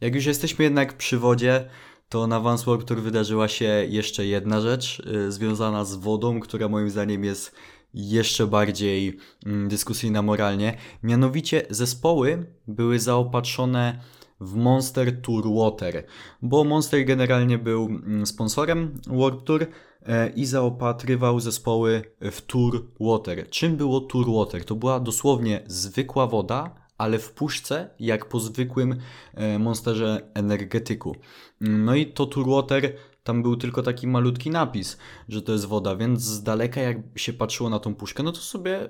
Jak 0.00 0.14
już 0.14 0.26
jesteśmy 0.26 0.64
jednak 0.64 0.96
przy 0.96 1.18
wodzie, 1.18 1.68
to 2.08 2.26
na 2.26 2.40
Vans 2.40 2.64
Warped 2.64 2.88
Tour 2.88 3.00
wydarzyła 3.00 3.48
się 3.48 3.64
jeszcze 3.88 4.26
jedna 4.26 4.60
rzecz 4.60 5.02
e, 5.06 5.32
związana 5.32 5.84
z 5.84 5.94
wodą, 5.94 6.40
która 6.40 6.68
moim 6.68 6.90
zdaniem 6.90 7.24
jest 7.24 7.54
jeszcze 7.94 8.46
bardziej 8.46 9.18
mm, 9.46 9.68
dyskusyjna 9.68 10.22
moralnie. 10.22 10.76
Mianowicie 11.02 11.66
zespoły 11.70 12.46
były 12.66 12.98
zaopatrzone 12.98 14.00
w 14.40 14.54
Monster 14.54 15.22
Tour 15.22 15.44
Water, 15.54 16.04
bo 16.42 16.64
Monster 16.64 17.04
generalnie 17.04 17.58
był 17.58 17.86
mm, 17.86 18.26
sponsorem 18.26 19.00
Warped 19.06 19.44
Tour, 19.44 19.66
E, 20.06 20.28
i 20.28 20.46
zaopatrywał 20.46 21.40
zespoły 21.40 22.02
w 22.20 22.40
Tour 22.40 22.86
Water. 23.00 23.50
Czym 23.50 23.76
było 23.76 24.00
Tour 24.00 24.32
Water? 24.32 24.64
To 24.64 24.74
była 24.74 25.00
dosłownie 25.00 25.62
zwykła 25.66 26.26
woda, 26.26 26.74
ale 26.98 27.18
w 27.18 27.32
puszce, 27.32 27.90
jak 27.98 28.28
po 28.28 28.40
zwykłym 28.40 28.96
e, 29.34 29.58
monsterze 29.58 30.30
energetyku. 30.34 31.16
No 31.60 31.94
i 31.94 32.06
to 32.06 32.26
Tour 32.26 32.48
Water, 32.48 32.96
tam 33.22 33.42
był 33.42 33.56
tylko 33.56 33.82
taki 33.82 34.06
malutki 34.06 34.50
napis, 34.50 34.98
że 35.28 35.42
to 35.42 35.52
jest 35.52 35.64
woda, 35.64 35.96
więc 35.96 36.22
z 36.22 36.42
daleka 36.42 36.80
jak 36.80 36.96
się 37.16 37.32
patrzyło 37.32 37.70
na 37.70 37.78
tą 37.78 37.94
puszkę, 37.94 38.22
no 38.22 38.32
to 38.32 38.38
sobie 38.38 38.88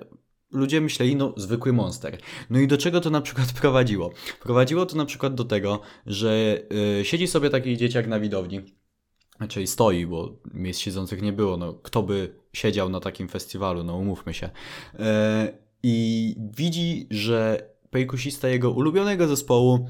ludzie 0.51 0.81
myśleli, 0.81 1.15
no 1.15 1.33
zwykły 1.37 1.73
monster. 1.73 2.17
No 2.49 2.59
i 2.59 2.67
do 2.67 2.77
czego 2.77 3.01
to 3.01 3.09
na 3.09 3.21
przykład 3.21 3.53
prowadziło? 3.61 4.11
Prowadziło 4.43 4.85
to 4.85 4.97
na 4.97 5.05
przykład 5.05 5.35
do 5.35 5.43
tego, 5.43 5.79
że 6.05 6.61
yy, 6.97 7.05
siedzi 7.05 7.27
sobie 7.27 7.49
taki 7.49 7.77
dzieciak 7.77 8.07
na 8.07 8.19
widowni, 8.19 8.61
Czyli 9.49 9.67
stoi, 9.67 10.05
bo 10.05 10.37
miejsc 10.53 10.79
siedzących 10.79 11.21
nie 11.21 11.33
było. 11.33 11.57
No, 11.57 11.73
kto 11.73 12.03
by 12.03 12.35
siedział 12.53 12.89
na 12.89 12.99
takim 12.99 13.27
festiwalu, 13.27 13.83
no 13.83 13.97
umówmy 13.97 14.33
się. 14.33 14.49
E, 14.99 15.53
I 15.83 16.35
widzi, 16.57 17.07
że 17.09 17.69
perkusista 17.89 18.47
jego 18.47 18.71
ulubionego 18.71 19.27
zespołu 19.27 19.89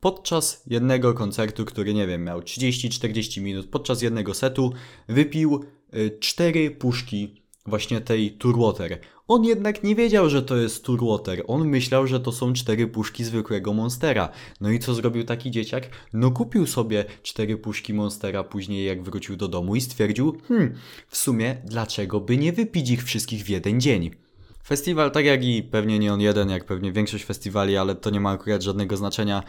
podczas 0.00 0.62
jednego 0.66 1.14
koncertu, 1.14 1.64
który 1.64 1.94
nie 1.94 2.06
wiem, 2.06 2.24
miał 2.24 2.40
30-40 2.40 3.40
minut, 3.40 3.66
podczas 3.66 4.02
jednego 4.02 4.34
setu 4.34 4.72
wypił 5.08 5.64
e, 5.92 6.10
cztery 6.10 6.70
puszki 6.70 7.42
właśnie 7.66 8.00
tej 8.00 8.32
Turwater. 8.32 9.00
On 9.28 9.44
jednak 9.44 9.82
nie 9.82 9.94
wiedział, 9.94 10.30
że 10.30 10.42
to 10.42 10.56
jest 10.56 10.84
Turwater. 10.84 11.44
On 11.46 11.68
myślał, 11.68 12.06
że 12.06 12.20
to 12.20 12.32
są 12.32 12.52
cztery 12.52 12.86
puszki 12.86 13.24
zwykłego 13.24 13.74
Monstera. 13.74 14.28
No 14.60 14.70
i 14.70 14.78
co 14.78 14.94
zrobił 14.94 15.24
taki 15.24 15.50
dzieciak? 15.50 15.88
No 16.12 16.30
kupił 16.30 16.66
sobie 16.66 17.04
cztery 17.22 17.56
puszki 17.56 17.94
Monstera 17.94 18.44
później 18.44 18.86
jak 18.86 19.02
wrócił 19.02 19.36
do 19.36 19.48
domu 19.48 19.76
i 19.76 19.80
stwierdził, 19.80 20.38
hmm, 20.48 20.74
w 21.08 21.16
sumie 21.16 21.56
dlaczego 21.64 22.20
by 22.20 22.38
nie 22.38 22.52
wypić 22.52 22.90
ich 22.90 23.04
wszystkich 23.04 23.44
w 23.44 23.48
jeden 23.48 23.80
dzień? 23.80 24.27
Festiwal, 24.68 25.10
tak 25.10 25.24
jak 25.24 25.44
i 25.44 25.62
pewnie 25.62 25.98
nie 25.98 26.12
on 26.12 26.20
jeden, 26.20 26.50
jak 26.50 26.64
pewnie 26.64 26.92
większość 26.92 27.24
festiwali, 27.24 27.76
ale 27.76 27.94
to 27.94 28.10
nie 28.10 28.20
ma 28.20 28.30
akurat 28.30 28.62
żadnego 28.62 28.96
znaczenia, 28.96 29.42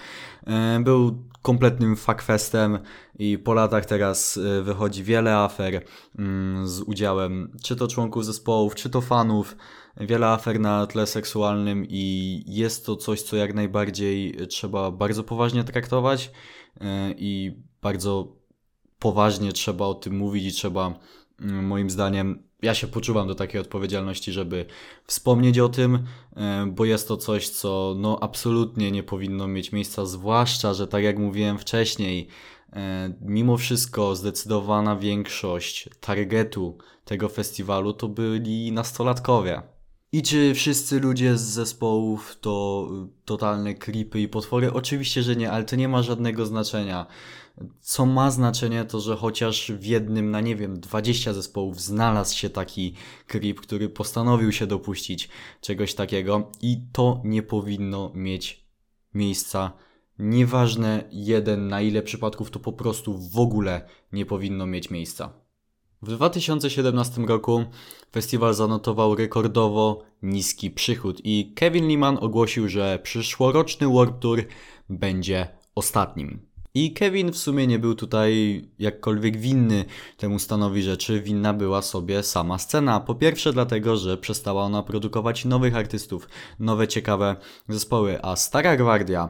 e, 0.48 0.80
był 0.84 1.24
kompletnym 1.42 1.96
fuckfestem 1.96 2.80
i 3.20 3.38
po 3.38 3.54
latach 3.54 3.86
teraz 3.86 4.38
e, 4.38 4.62
wychodzi 4.62 5.04
wiele 5.04 5.38
afer 5.38 5.84
mm, 6.20 6.68
z 6.68 6.82
udziałem 6.82 7.58
czy 7.64 7.76
to 7.76 7.88
członków 7.88 8.26
zespołów, 8.26 8.76
czy 8.76 8.90
to 8.90 9.02
fanów, 9.02 9.58
wiele 9.98 10.28
afer 10.28 10.60
na 10.60 10.88
tle 10.88 11.08
seksualnym 11.08 11.86
i 11.90 12.44
jest 12.48 12.86
to 12.86 12.96
coś, 12.96 13.22
co 13.22 13.36
jak 13.36 13.54
najbardziej 13.54 14.38
trzeba 14.48 14.92
bardzo 14.92 15.24
poważnie 15.24 15.64
traktować 15.64 16.32
e, 16.82 17.12
i 17.18 17.62
bardzo 17.82 18.36
poważnie 19.00 19.52
trzeba 19.52 19.86
o 19.86 19.94
tym 19.94 20.18
mówić 20.18 20.46
i 20.46 20.52
trzeba, 20.52 21.00
mm, 21.40 21.66
moim 21.66 21.90
zdaniem, 21.90 22.49
ja 22.62 22.74
się 22.74 22.88
poczuwam 22.88 23.28
do 23.28 23.36
takiej 23.36 23.62
odpowiedzialności, 23.62 24.32
żeby 24.32 24.66
wspomnieć 25.08 25.60
o 25.60 25.70
tym, 25.70 26.04
e, 26.36 26.66
bo 26.72 26.86
jest 26.86 27.08
to 27.08 27.18
coś, 27.18 27.50
co 27.50 27.96
no 27.98 28.18
absolutnie 28.22 28.92
nie 28.92 29.04
powinno 29.04 29.48
mieć 29.48 29.72
miejsca, 29.72 30.06
zwłaszcza, 30.06 30.74
że 30.74 30.88
tak 30.88 31.04
jak 31.04 31.18
mówiłem 31.20 31.60
wcześniej, 31.60 32.28
e, 32.74 33.14
mimo 33.22 33.58
wszystko 33.58 34.16
zdecydowana 34.16 34.96
większość 34.96 35.90
targetu 36.00 36.78
tego 37.06 37.30
festiwalu 37.30 37.94
to 37.94 38.08
byli 38.08 38.72
nastolatkowie. 38.72 39.79
I 40.12 40.22
czy 40.22 40.54
wszyscy 40.54 41.00
ludzie 41.00 41.38
z 41.38 41.42
zespołów 41.42 42.38
to 42.42 42.88
totalne 43.26 43.74
creepy 43.74 44.22
i 44.22 44.28
potwory? 44.28 44.74
Oczywiście, 44.74 45.24
że 45.24 45.36
nie, 45.36 45.52
ale 45.52 45.64
to 45.64 45.76
nie 45.76 45.88
ma 45.88 46.04
żadnego 46.04 46.46
znaczenia. 46.46 47.06
Co 47.80 48.06
ma 48.06 48.32
znaczenie, 48.32 48.86
to 48.86 49.00
że 49.00 49.16
chociaż 49.16 49.72
w 49.72 49.86
jednym 49.86 50.32
na 50.32 50.42
nie 50.42 50.56
wiem 50.56 50.80
20 50.80 51.34
zespołów 51.34 51.82
znalazł 51.82 52.38
się 52.38 52.50
taki 52.50 52.94
creep, 53.28 53.62
który 53.62 53.90
postanowił 53.90 54.52
się 54.52 54.68
dopuścić 54.68 55.30
czegoś 55.62 55.94
takiego 55.94 56.52
i 56.62 56.82
to 56.92 57.22
nie 57.26 57.44
powinno 57.44 58.12
mieć 58.16 58.66
miejsca. 59.14 59.74
Nieważne 60.20 61.04
jeden 61.12 61.68
na 61.68 61.82
ile 61.82 62.02
przypadków 62.02 62.52
to 62.52 62.60
po 62.60 62.74
prostu 62.74 63.18
w 63.18 63.40
ogóle 63.40 63.90
nie 64.12 64.26
powinno 64.26 64.66
mieć 64.66 64.90
miejsca. 64.90 65.49
W 66.02 66.08
2017 66.08 67.22
roku 67.22 67.66
festiwal 68.12 68.54
zanotował 68.54 69.16
rekordowo 69.16 70.04
niski 70.22 70.72
przychód 70.72 71.22
i 71.24 71.54
Kevin 71.56 71.88
Liman 71.88 72.18
ogłosił, 72.22 72.70
że 72.70 73.00
przyszłoroczny 73.04 73.88
Warp 73.94 74.20
Tour 74.20 74.44
będzie 74.90 75.48
ostatnim. 75.76 76.40
I 76.74 76.94
Kevin 76.94 77.32
w 77.32 77.38
sumie 77.38 77.68
nie 77.68 77.80
był 77.80 77.96
tutaj 77.96 78.62
jakkolwiek 78.80 79.38
winny 79.38 79.86
temu 80.18 80.40
stanowi 80.40 80.82
rzeczy, 80.82 81.22
winna 81.22 81.54
była 81.54 81.82
sobie 81.82 82.24
sama 82.24 82.58
scena. 82.58 83.00
Po 83.00 83.16
pierwsze 83.16 83.54
dlatego, 83.54 83.98
że 83.98 84.18
przestała 84.18 84.64
ona 84.64 84.84
produkować 84.84 85.46
nowych 85.46 85.76
artystów, 85.76 86.30
nowe 86.60 86.88
ciekawe 86.88 87.36
zespoły, 87.70 88.20
a 88.22 88.36
Stara 88.36 88.78
Gwardia 88.78 89.30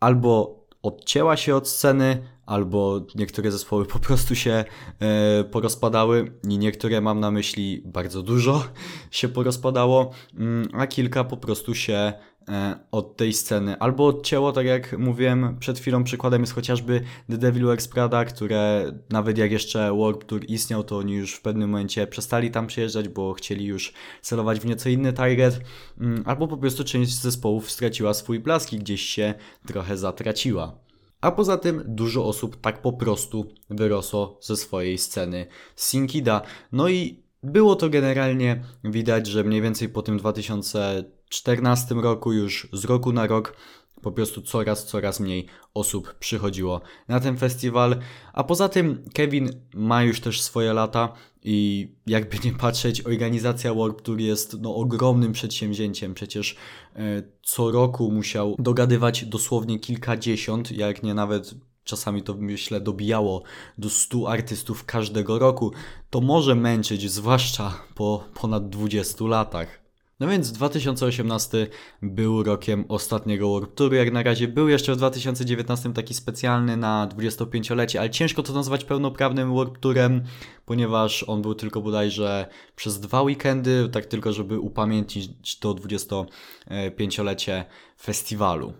albo 0.00 0.60
odcięła 0.82 1.36
się 1.36 1.56
od 1.56 1.68
sceny, 1.68 2.35
albo 2.46 3.06
niektóre 3.14 3.50
zespoły 3.52 3.86
po 3.86 3.98
prostu 3.98 4.34
się 4.34 4.64
e, 5.00 5.44
porozpadały 5.44 6.32
i 6.48 6.58
niektóre 6.58 7.00
mam 7.00 7.20
na 7.20 7.30
myśli 7.30 7.82
bardzo 7.84 8.22
dużo 8.22 8.64
się 9.10 9.28
porozpadało, 9.28 10.10
mm, 10.38 10.68
a 10.72 10.86
kilka 10.86 11.24
po 11.24 11.36
prostu 11.36 11.74
się 11.74 12.12
e, 12.48 12.78
od 12.90 13.16
tej 13.16 13.32
sceny 13.32 13.78
albo 13.78 14.06
odcięło, 14.06 14.52
tak 14.52 14.66
jak 14.66 14.98
mówiłem 14.98 15.56
przed 15.58 15.78
chwilą, 15.78 16.04
przykładem 16.04 16.40
jest 16.40 16.54
chociażby 16.54 17.00
The 17.30 17.38
Devil 17.38 17.66
Wears 17.66 17.88
Prada, 17.88 18.24
które 18.24 18.92
nawet 19.10 19.38
jak 19.38 19.52
jeszcze 19.52 19.96
Warp 19.98 20.24
Tour 20.24 20.44
istniał, 20.48 20.84
to 20.84 20.98
oni 20.98 21.14
już 21.14 21.34
w 21.34 21.42
pewnym 21.42 21.70
momencie 21.70 22.06
przestali 22.06 22.50
tam 22.50 22.66
przyjeżdżać, 22.66 23.08
bo 23.08 23.32
chcieli 23.32 23.64
już 23.64 23.92
celować 24.22 24.60
w 24.60 24.66
nieco 24.66 24.88
inny 24.88 25.12
target, 25.12 25.60
mm, 26.00 26.22
albo 26.26 26.48
po 26.48 26.56
prostu 26.56 26.84
część 26.84 27.20
zespołów 27.20 27.70
straciła 27.70 28.14
swój 28.14 28.40
blask 28.40 28.72
i 28.72 28.78
gdzieś 28.78 29.02
się 29.02 29.34
trochę 29.66 29.96
zatraciła. 29.96 30.85
A 31.20 31.30
poza 31.32 31.58
tym 31.58 31.82
dużo 31.86 32.24
osób 32.24 32.60
tak 32.60 32.82
po 32.82 32.92
prostu 32.92 33.54
wyrosło 33.70 34.38
ze 34.42 34.56
swojej 34.56 34.98
sceny 34.98 35.46
Sinkida. 35.76 36.42
No 36.72 36.88
i 36.88 37.22
było 37.42 37.76
to 37.76 37.88
generalnie 37.88 38.64
widać, 38.84 39.26
że 39.26 39.44
mniej 39.44 39.62
więcej 39.62 39.88
po 39.88 40.02
tym 40.02 40.18
2014 40.18 41.94
roku 41.94 42.32
już 42.32 42.68
z 42.72 42.84
roku 42.84 43.12
na 43.12 43.26
rok 43.26 43.56
po 44.02 44.12
prostu 44.12 44.42
coraz, 44.42 44.86
coraz 44.86 45.20
mniej 45.20 45.46
osób 45.74 46.14
przychodziło 46.14 46.80
na 47.08 47.20
ten 47.20 47.36
festiwal. 47.36 47.96
A 48.32 48.44
poza 48.44 48.68
tym 48.68 49.04
Kevin 49.14 49.50
ma 49.74 50.02
już 50.02 50.20
też 50.20 50.42
swoje 50.42 50.72
lata 50.72 51.12
i 51.48 51.88
jakby 52.06 52.38
nie 52.44 52.52
patrzeć, 52.52 53.06
organizacja 53.06 53.74
Warp 53.74 54.02
Tour 54.02 54.20
jest 54.20 54.56
no, 54.60 54.74
ogromnym 54.74 55.32
przedsięwzięciem. 55.32 56.14
Przecież 56.14 56.56
e, 56.96 57.22
co 57.42 57.70
roku 57.70 58.12
musiał 58.12 58.56
dogadywać 58.58 59.24
dosłownie 59.24 59.78
kilkadziesiąt, 59.78 60.70
jak 60.70 61.02
nie 61.02 61.14
nawet 61.14 61.54
czasami 61.84 62.22
to 62.22 62.34
myślę 62.34 62.80
dobijało 62.80 63.42
do 63.78 63.90
100 63.90 64.28
artystów 64.28 64.84
każdego 64.84 65.38
roku. 65.38 65.72
To 66.10 66.20
może 66.20 66.54
męczyć, 66.54 67.10
zwłaszcza 67.10 67.74
po 67.94 68.24
ponad 68.34 68.68
20 68.68 69.24
latach. 69.24 69.85
No 70.20 70.28
więc 70.28 70.52
2018 70.52 71.66
był 72.02 72.42
rokiem 72.42 72.84
ostatniego 72.88 73.54
Warp 73.54 73.74
Touru, 73.74 73.94
jak 73.94 74.12
na 74.12 74.22
razie 74.22 74.48
był 74.48 74.68
jeszcze 74.68 74.94
w 74.94 74.96
2019 74.96 75.92
taki 75.92 76.14
specjalny 76.14 76.76
na 76.76 77.08
25-lecie, 77.16 78.00
ale 78.00 78.10
ciężko 78.10 78.42
to 78.42 78.52
nazwać 78.52 78.84
pełnoprawnym 78.84 79.56
Warp 79.56 79.78
Tourem, 79.78 80.22
ponieważ 80.64 81.22
on 81.22 81.42
był 81.42 81.54
tylko 81.54 81.80
bodajże 81.80 82.46
przez 82.76 83.00
dwa 83.00 83.22
weekendy, 83.22 83.88
tak 83.92 84.06
tylko 84.06 84.32
żeby 84.32 84.60
upamiętnić 84.60 85.58
to 85.58 85.74
25-lecie 85.74 87.64
festiwalu. 88.00 88.72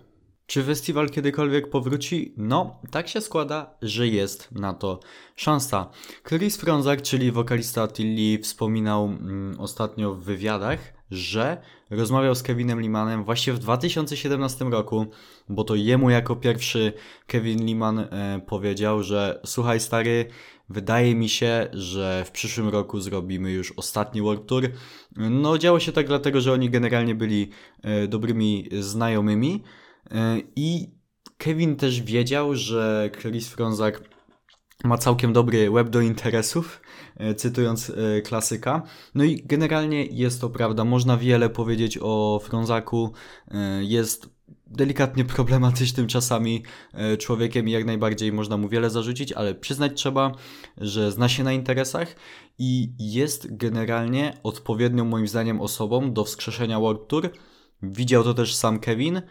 Czy 0.47 0.65
festiwal 0.65 1.11
kiedykolwiek 1.11 1.71
powróci? 1.71 2.35
No, 2.37 2.81
tak 2.91 3.09
się 3.09 3.21
składa, 3.21 3.75
że 3.83 4.09
jest 4.09 4.53
na 4.53 4.75
to 4.75 5.01
szansa. 5.37 5.91
Chris 6.29 6.57
Fronzak, 6.57 7.03
czyli 7.03 7.33
wokalista 7.33 7.89
Tilly, 7.89 8.39
wspominał 8.39 9.05
mm, 9.05 9.61
ostatnio 9.61 10.15
w 10.15 10.25
wywiadach, 10.25 10.96
że 11.11 11.63
rozmawiał 11.91 12.35
z 12.35 12.43
Kevinem 12.43 12.81
Limanem 12.81 13.25
właśnie 13.25 13.53
w 13.53 13.59
2017 13.59 14.65
roku, 14.65 15.07
bo 15.49 15.65
to 15.65 15.75
jemu 15.75 16.11
jako 16.11 16.37
pierwszy 16.37 16.93
Kevin 17.27 17.65
Liman 17.65 17.99
e, 17.99 18.41
powiedział, 18.47 19.03
że 19.03 19.41
słuchaj 19.45 19.81
stary, 19.81 20.27
wydaje 20.69 21.15
mi 21.15 21.29
się, 21.29 21.69
że 21.73 22.25
w 22.27 22.31
przyszłym 22.31 22.69
roku 22.69 23.01
zrobimy 23.01 23.53
już 23.53 23.73
ostatni 23.77 24.23
World 24.23 24.47
Tour. 24.47 24.63
No 25.17 25.59
działo 25.59 25.81
się 25.81 25.93
tak 25.93 26.07
dlatego, 26.07 26.41
że 26.41 26.53
oni 26.53 26.71
generalnie 26.71 27.15
byli 27.15 27.51
e, 27.83 28.09
dobrymi 28.09 28.69
znajomymi 28.81 29.63
e, 30.11 30.39
i 30.57 30.97
Kevin 31.39 31.77
też 31.77 32.03
wiedział, 32.03 32.55
że 32.55 33.11
Chris 33.21 33.49
Fronzak 33.49 34.16
ma 34.85 34.99
całkiem 34.99 35.33
dobry 35.33 35.71
web 35.71 35.91
do 35.91 36.01
interesów, 36.01 36.81
e, 37.17 37.35
cytując 37.35 37.91
e, 37.91 38.23
klasyka. 38.23 38.83
No 39.15 39.25
i 39.25 39.43
generalnie 39.45 40.05
jest 40.05 40.41
to 40.41 40.51
prawda, 40.51 40.85
można 40.85 41.17
wiele 41.17 41.51
powiedzieć 41.51 41.99
o 42.03 42.41
Frązaku, 42.45 43.13
e, 43.49 43.85
jest 43.85 44.37
delikatnie 44.67 45.25
problematycznym 45.37 46.07
czasami 46.07 46.63
człowiekiem 47.19 47.69
i 47.69 47.73
jak 47.73 47.85
najbardziej 47.85 48.33
można 48.33 48.57
mu 48.57 48.69
wiele 48.69 48.91
zarzucić, 48.91 49.33
ale 49.33 49.55
przyznać 49.55 49.93
trzeba, 49.95 50.33
że 50.77 51.13
zna 51.13 51.29
się 51.29 51.45
na 51.45 51.53
interesach 51.53 52.17
i 52.59 52.93
jest 52.99 53.57
generalnie 53.57 54.39
odpowiednią 54.43 55.05
moim 55.05 55.29
zdaniem 55.29 55.61
osobą 55.61 56.13
do 56.13 56.25
wskrzeszenia 56.25 56.81
World 56.81 57.09
Tour. 57.09 57.31
Widział 57.83 58.25
to 58.25 58.35
też 58.35 58.55
sam 58.55 58.81
Kevin 58.81 59.23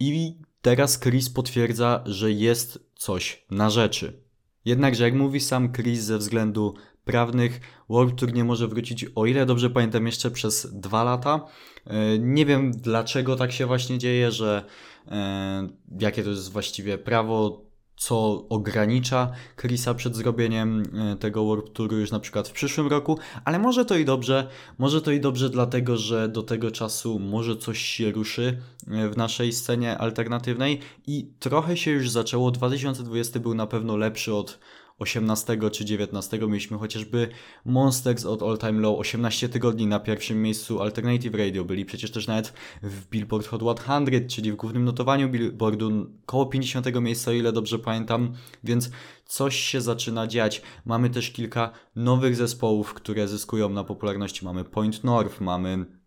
i 0.00 0.38
teraz 0.62 1.00
Chris 1.00 1.30
potwierdza, 1.30 2.02
że 2.06 2.32
jest 2.32 2.78
coś 2.96 3.46
na 3.50 3.70
rzeczy. 3.70 4.27
Jednakże, 4.68 5.04
jak 5.04 5.14
mówi 5.14 5.40
sam 5.40 5.72
Chris, 5.72 6.00
ze 6.00 6.18
względu 6.18 6.74
prawnych 7.04 7.60
World 7.88 8.16
Tour 8.16 8.32
nie 8.32 8.44
może 8.44 8.68
wrócić, 8.68 9.06
o 9.14 9.26
ile 9.26 9.46
dobrze 9.46 9.70
pamiętam, 9.70 10.06
jeszcze 10.06 10.30
przez 10.30 10.80
dwa 10.80 11.04
lata. 11.04 11.46
E, 11.86 12.18
nie 12.18 12.46
wiem 12.46 12.72
dlaczego 12.72 13.36
tak 13.36 13.52
się 13.52 13.66
właśnie 13.66 13.98
dzieje, 13.98 14.30
że 14.30 14.64
e, 15.10 15.68
jakie 16.00 16.22
to 16.22 16.30
jest 16.30 16.52
właściwie 16.52 16.98
prawo 16.98 17.62
co 17.98 18.48
ogranicza 18.48 19.32
Chrisa 19.56 19.94
przed 19.94 20.16
zrobieniem 20.16 20.82
e, 21.12 21.16
tego 21.16 21.46
Warp 21.46 21.72
Touru 21.72 21.98
już 21.98 22.10
na 22.10 22.20
przykład 22.20 22.48
w 22.48 22.52
przyszłym 22.52 22.86
roku, 22.86 23.18
ale 23.44 23.58
może 23.58 23.84
to 23.84 23.96
i 23.96 24.04
dobrze, 24.04 24.48
może 24.78 25.02
to 25.02 25.10
i 25.10 25.20
dobrze 25.20 25.50
dlatego, 25.50 25.96
że 25.96 26.28
do 26.28 26.42
tego 26.42 26.70
czasu 26.70 27.18
może 27.18 27.56
coś 27.56 27.78
się 27.78 28.12
ruszy 28.12 28.58
e, 28.90 29.08
w 29.08 29.16
naszej 29.16 29.52
scenie 29.52 29.98
alternatywnej 29.98 30.80
i 31.06 31.30
trochę 31.38 31.76
się 31.76 31.90
już 31.90 32.10
zaczęło, 32.10 32.50
2020 32.50 33.40
był 33.40 33.54
na 33.54 33.66
pewno 33.66 33.96
lepszy 33.96 34.34
od 34.34 34.58
18 34.98 35.58
czy 35.72 35.84
19 35.84 36.38
mieliśmy 36.38 36.78
chociażby 36.78 37.28
Monsters 37.64 38.24
od 38.24 38.42
All 38.42 38.58
Time 38.58 38.80
Low 38.80 38.98
18 38.98 39.48
tygodni 39.48 39.86
na 39.86 40.00
pierwszym 40.00 40.42
miejscu 40.42 40.82
Alternative 40.82 41.34
Radio. 41.34 41.64
Byli 41.64 41.84
przecież 41.84 42.10
też 42.10 42.26
nawet 42.26 42.52
w 42.82 43.08
Billboard 43.10 43.46
Hot 43.46 43.80
100, 43.80 44.00
czyli 44.28 44.52
w 44.52 44.56
głównym 44.56 44.84
notowaniu 44.84 45.28
Billboardu 45.28 46.06
koło 46.26 46.46
50 46.46 46.86
miejsca, 47.00 47.30
o 47.30 47.34
ile 47.34 47.52
dobrze 47.52 47.78
pamiętam, 47.78 48.32
więc 48.64 48.90
coś 49.26 49.56
się 49.56 49.80
zaczyna 49.80 50.26
dziać. 50.26 50.62
Mamy 50.84 51.10
też 51.10 51.30
kilka 51.30 51.70
nowych 51.96 52.36
zespołów, 52.36 52.94
które 52.94 53.28
zyskują 53.28 53.68
na 53.68 53.84
popularności. 53.84 54.44
Mamy 54.44 54.64
Point 54.64 55.04
North, 55.04 55.40
mamy 55.40 55.97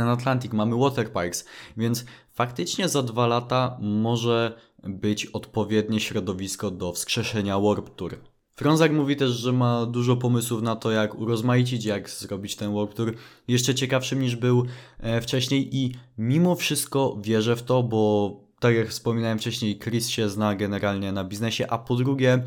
Stan 0.00 0.08
Atlantic, 0.08 0.52
mamy 0.52 0.76
Waterparks, 0.76 1.44
więc 1.76 2.04
faktycznie 2.32 2.88
za 2.88 3.02
dwa 3.02 3.26
lata 3.26 3.78
może 3.80 4.58
być 4.82 5.26
odpowiednie 5.26 6.00
środowisko 6.00 6.70
do 6.70 6.92
wskrzeszenia 6.92 7.60
Warp 7.60 7.94
Tour. 7.94 8.18
Frązak 8.54 8.92
mówi 8.92 9.16
też, 9.16 9.30
że 9.30 9.52
ma 9.52 9.86
dużo 9.86 10.16
pomysłów 10.16 10.62
na 10.62 10.76
to, 10.76 10.90
jak 10.90 11.14
urozmaicić, 11.14 11.84
jak 11.84 12.10
zrobić 12.10 12.56
ten 12.56 12.74
Warp 12.74 12.94
Tour 12.94 13.14
jeszcze 13.48 13.74
ciekawszym 13.74 14.20
niż 14.20 14.36
był 14.36 14.66
e, 14.98 15.20
wcześniej 15.20 15.76
i 15.76 15.94
mimo 16.18 16.54
wszystko 16.54 17.16
wierzę 17.20 17.56
w 17.56 17.62
to, 17.62 17.82
bo 17.82 18.34
tak 18.60 18.74
jak 18.74 18.88
wspominałem 18.88 19.38
wcześniej, 19.38 19.78
Chris 19.78 20.08
się 20.08 20.28
zna 20.28 20.54
generalnie 20.54 21.12
na 21.12 21.24
biznesie, 21.24 21.66
a 21.70 21.78
po 21.78 21.96
drugie 21.96 22.42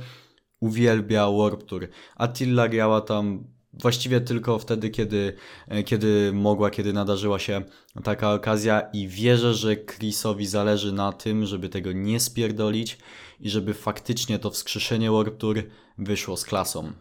uwielbia 0.60 1.32
Warp 1.32 1.63
Tour. 1.63 1.88
Attila 2.16 2.68
grała 2.68 3.02
tam 3.02 3.44
właściwie 3.74 4.22
tylko 4.22 4.60
wtedy, 4.60 4.90
kiedy, 4.90 5.34
e, 5.68 5.84
kiedy 5.84 6.32
mogła, 6.34 6.70
kiedy 6.70 6.94
nadarzyła 6.94 7.40
się 7.40 7.62
taka 8.04 8.34
okazja 8.34 8.82
i 8.94 9.08
wierzę, 9.08 9.54
że 9.54 9.76
Chrisowi 9.76 10.46
zależy 10.46 10.92
na 10.92 11.12
tym, 11.12 11.46
żeby 11.46 11.70
tego 11.70 11.92
nie 11.92 12.20
spierdolić 12.20 12.98
i 13.40 13.50
żeby 13.50 13.74
faktycznie 13.74 14.40
to 14.40 14.50
wskrzeszenie 14.50 15.12
Warp 15.12 15.38
Tour 15.38 15.64
wyszło 15.98 16.38
z 16.38 16.46
klasą. 16.46 16.94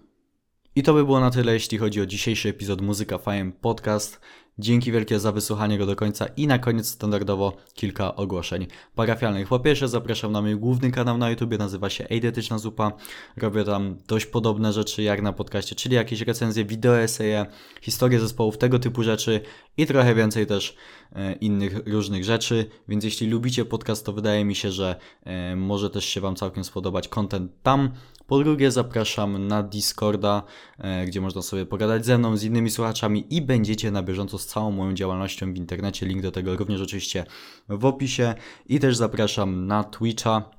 I 0.76 0.82
to 0.82 0.94
by 0.94 1.04
było 1.04 1.20
na 1.20 1.30
tyle, 1.30 1.52
jeśli 1.54 1.78
chodzi 1.78 2.00
o 2.00 2.06
dzisiejszy 2.06 2.48
epizod 2.48 2.80
Muzyka 2.80 3.18
Fajem 3.18 3.52
Podcast. 3.52 4.20
Dzięki 4.58 4.92
wielkie 4.92 5.20
za 5.20 5.32
wysłuchanie 5.32 5.78
go 5.78 5.86
do 5.86 5.96
końca 5.96 6.26
i 6.26 6.46
na 6.46 6.58
koniec 6.58 6.88
standardowo 6.88 7.56
kilka 7.74 8.16
ogłoszeń 8.16 8.66
parafialnych. 8.94 9.48
Po 9.48 9.60
pierwsze 9.60 9.88
zapraszam 9.88 10.32
na 10.32 10.42
mój 10.42 10.56
główny 10.56 10.90
kanał 10.90 11.18
na 11.18 11.30
YouTube, 11.30 11.58
nazywa 11.58 11.90
się 11.90 12.08
Eidetyczna 12.08 12.58
Zupa. 12.58 12.92
Robię 13.36 13.64
tam 13.64 13.96
dość 14.06 14.26
podobne 14.26 14.72
rzeczy 14.72 15.02
jak 15.02 15.22
na 15.22 15.32
podcaście, 15.32 15.74
czyli 15.74 15.94
jakieś 15.94 16.20
recenzje, 16.20 16.64
wideo 16.64 16.98
eseje, 16.98 17.46
historie 17.80 18.20
zespołów, 18.20 18.58
tego 18.58 18.78
typu 18.78 19.02
rzeczy 19.02 19.40
i 19.76 19.86
trochę 19.86 20.14
więcej 20.14 20.46
też 20.46 20.76
e, 21.12 21.32
innych 21.32 21.86
różnych 21.86 22.24
rzeczy, 22.24 22.66
więc 22.88 23.04
jeśli 23.04 23.30
lubicie 23.30 23.64
podcast, 23.64 24.06
to 24.06 24.12
wydaje 24.12 24.44
mi 24.44 24.54
się, 24.54 24.70
że 24.70 24.96
e, 25.24 25.56
może 25.56 25.90
też 25.90 26.04
się 26.04 26.20
Wam 26.20 26.36
całkiem 26.36 26.64
spodobać 26.64 27.08
content 27.08 27.52
tam. 27.62 27.90
Po 28.32 28.38
drugie 28.38 28.70
zapraszam 28.70 29.46
na 29.46 29.62
Discorda, 29.62 30.42
e, 30.78 31.06
gdzie 31.06 31.20
można 31.20 31.42
sobie 31.42 31.66
pogadać 31.66 32.06
ze 32.06 32.18
mną, 32.18 32.36
z 32.36 32.44
innymi 32.44 32.70
słuchaczami 32.70 33.26
i 33.30 33.42
będziecie 33.42 33.90
na 33.90 34.02
bieżąco 34.02 34.38
z 34.38 34.46
całą 34.46 34.70
moją 34.70 34.94
działalnością 34.94 35.52
w 35.52 35.56
internecie. 35.56 36.06
Link 36.06 36.22
do 36.22 36.30
tego 36.30 36.56
również 36.56 36.80
oczywiście 36.80 37.26
w 37.68 37.84
opisie. 37.84 38.34
I 38.66 38.80
też 38.80 38.96
zapraszam 38.96 39.66
na 39.66 39.84
Twitcha, 39.84 40.50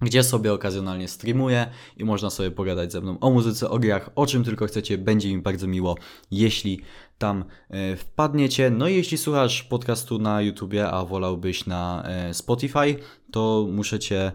gdzie 0.00 0.22
sobie 0.22 0.52
okazjonalnie 0.52 1.08
streamuję 1.08 1.66
i 1.96 2.04
można 2.04 2.30
sobie 2.30 2.50
pogadać 2.50 2.92
ze 2.92 3.00
mną 3.00 3.18
o 3.20 3.30
muzyce, 3.30 3.70
o 3.70 3.78
grach, 3.78 4.10
o 4.14 4.26
czym 4.26 4.44
tylko 4.44 4.66
chcecie. 4.66 4.98
Będzie 4.98 5.36
mi 5.36 5.42
bardzo 5.42 5.66
miło, 5.66 5.96
jeśli 6.30 6.80
tam 7.18 7.44
e, 7.68 7.96
wpadniecie. 7.96 8.70
No 8.70 8.88
i 8.88 8.94
jeśli 8.94 9.18
słuchasz 9.18 9.62
podcastu 9.62 10.18
na 10.18 10.42
YouTubie, 10.42 10.90
a 10.90 11.04
wolałbyś 11.04 11.66
na 11.66 12.02
e, 12.06 12.34
Spotify, 12.34 12.96
to 13.34 13.66
muszę 13.70 13.98
Cię 13.98 14.16
e, 14.16 14.32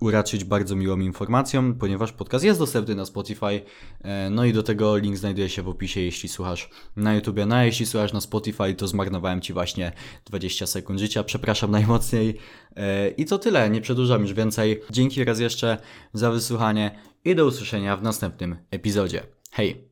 uraczyć 0.00 0.44
bardzo 0.44 0.76
miłą 0.76 1.00
informacją, 1.00 1.74
ponieważ 1.74 2.12
podcast 2.12 2.44
jest 2.44 2.58
dostępny 2.58 2.94
na 2.94 3.04
Spotify. 3.04 3.60
E, 4.00 4.30
no 4.30 4.44
i 4.44 4.52
do 4.52 4.62
tego 4.62 4.96
link 4.96 5.16
znajduje 5.16 5.48
się 5.48 5.62
w 5.62 5.68
opisie, 5.68 6.00
jeśli 6.00 6.28
słuchasz 6.28 6.70
na 6.96 7.14
YouTubie. 7.14 7.46
No 7.46 7.54
a 7.54 7.64
jeśli 7.64 7.86
słuchasz 7.86 8.12
na 8.12 8.20
Spotify, 8.20 8.74
to 8.74 8.88
zmarnowałem 8.88 9.40
Ci 9.40 9.52
właśnie 9.52 9.92
20 10.24 10.66
sekund 10.66 11.00
życia. 11.00 11.24
Przepraszam 11.24 11.70
najmocniej. 11.70 12.36
E, 12.76 13.08
I 13.08 13.24
to 13.24 13.38
tyle, 13.38 13.70
nie 13.70 13.80
przedłużam 13.80 14.22
już 14.22 14.32
więcej. 14.32 14.80
Dzięki 14.90 15.24
raz 15.24 15.40
jeszcze 15.40 15.78
za 16.12 16.30
wysłuchanie 16.30 16.98
i 17.24 17.34
do 17.34 17.46
usłyszenia 17.46 17.96
w 17.96 18.02
następnym 18.02 18.56
epizodzie. 18.70 19.22
Hej! 19.50 19.89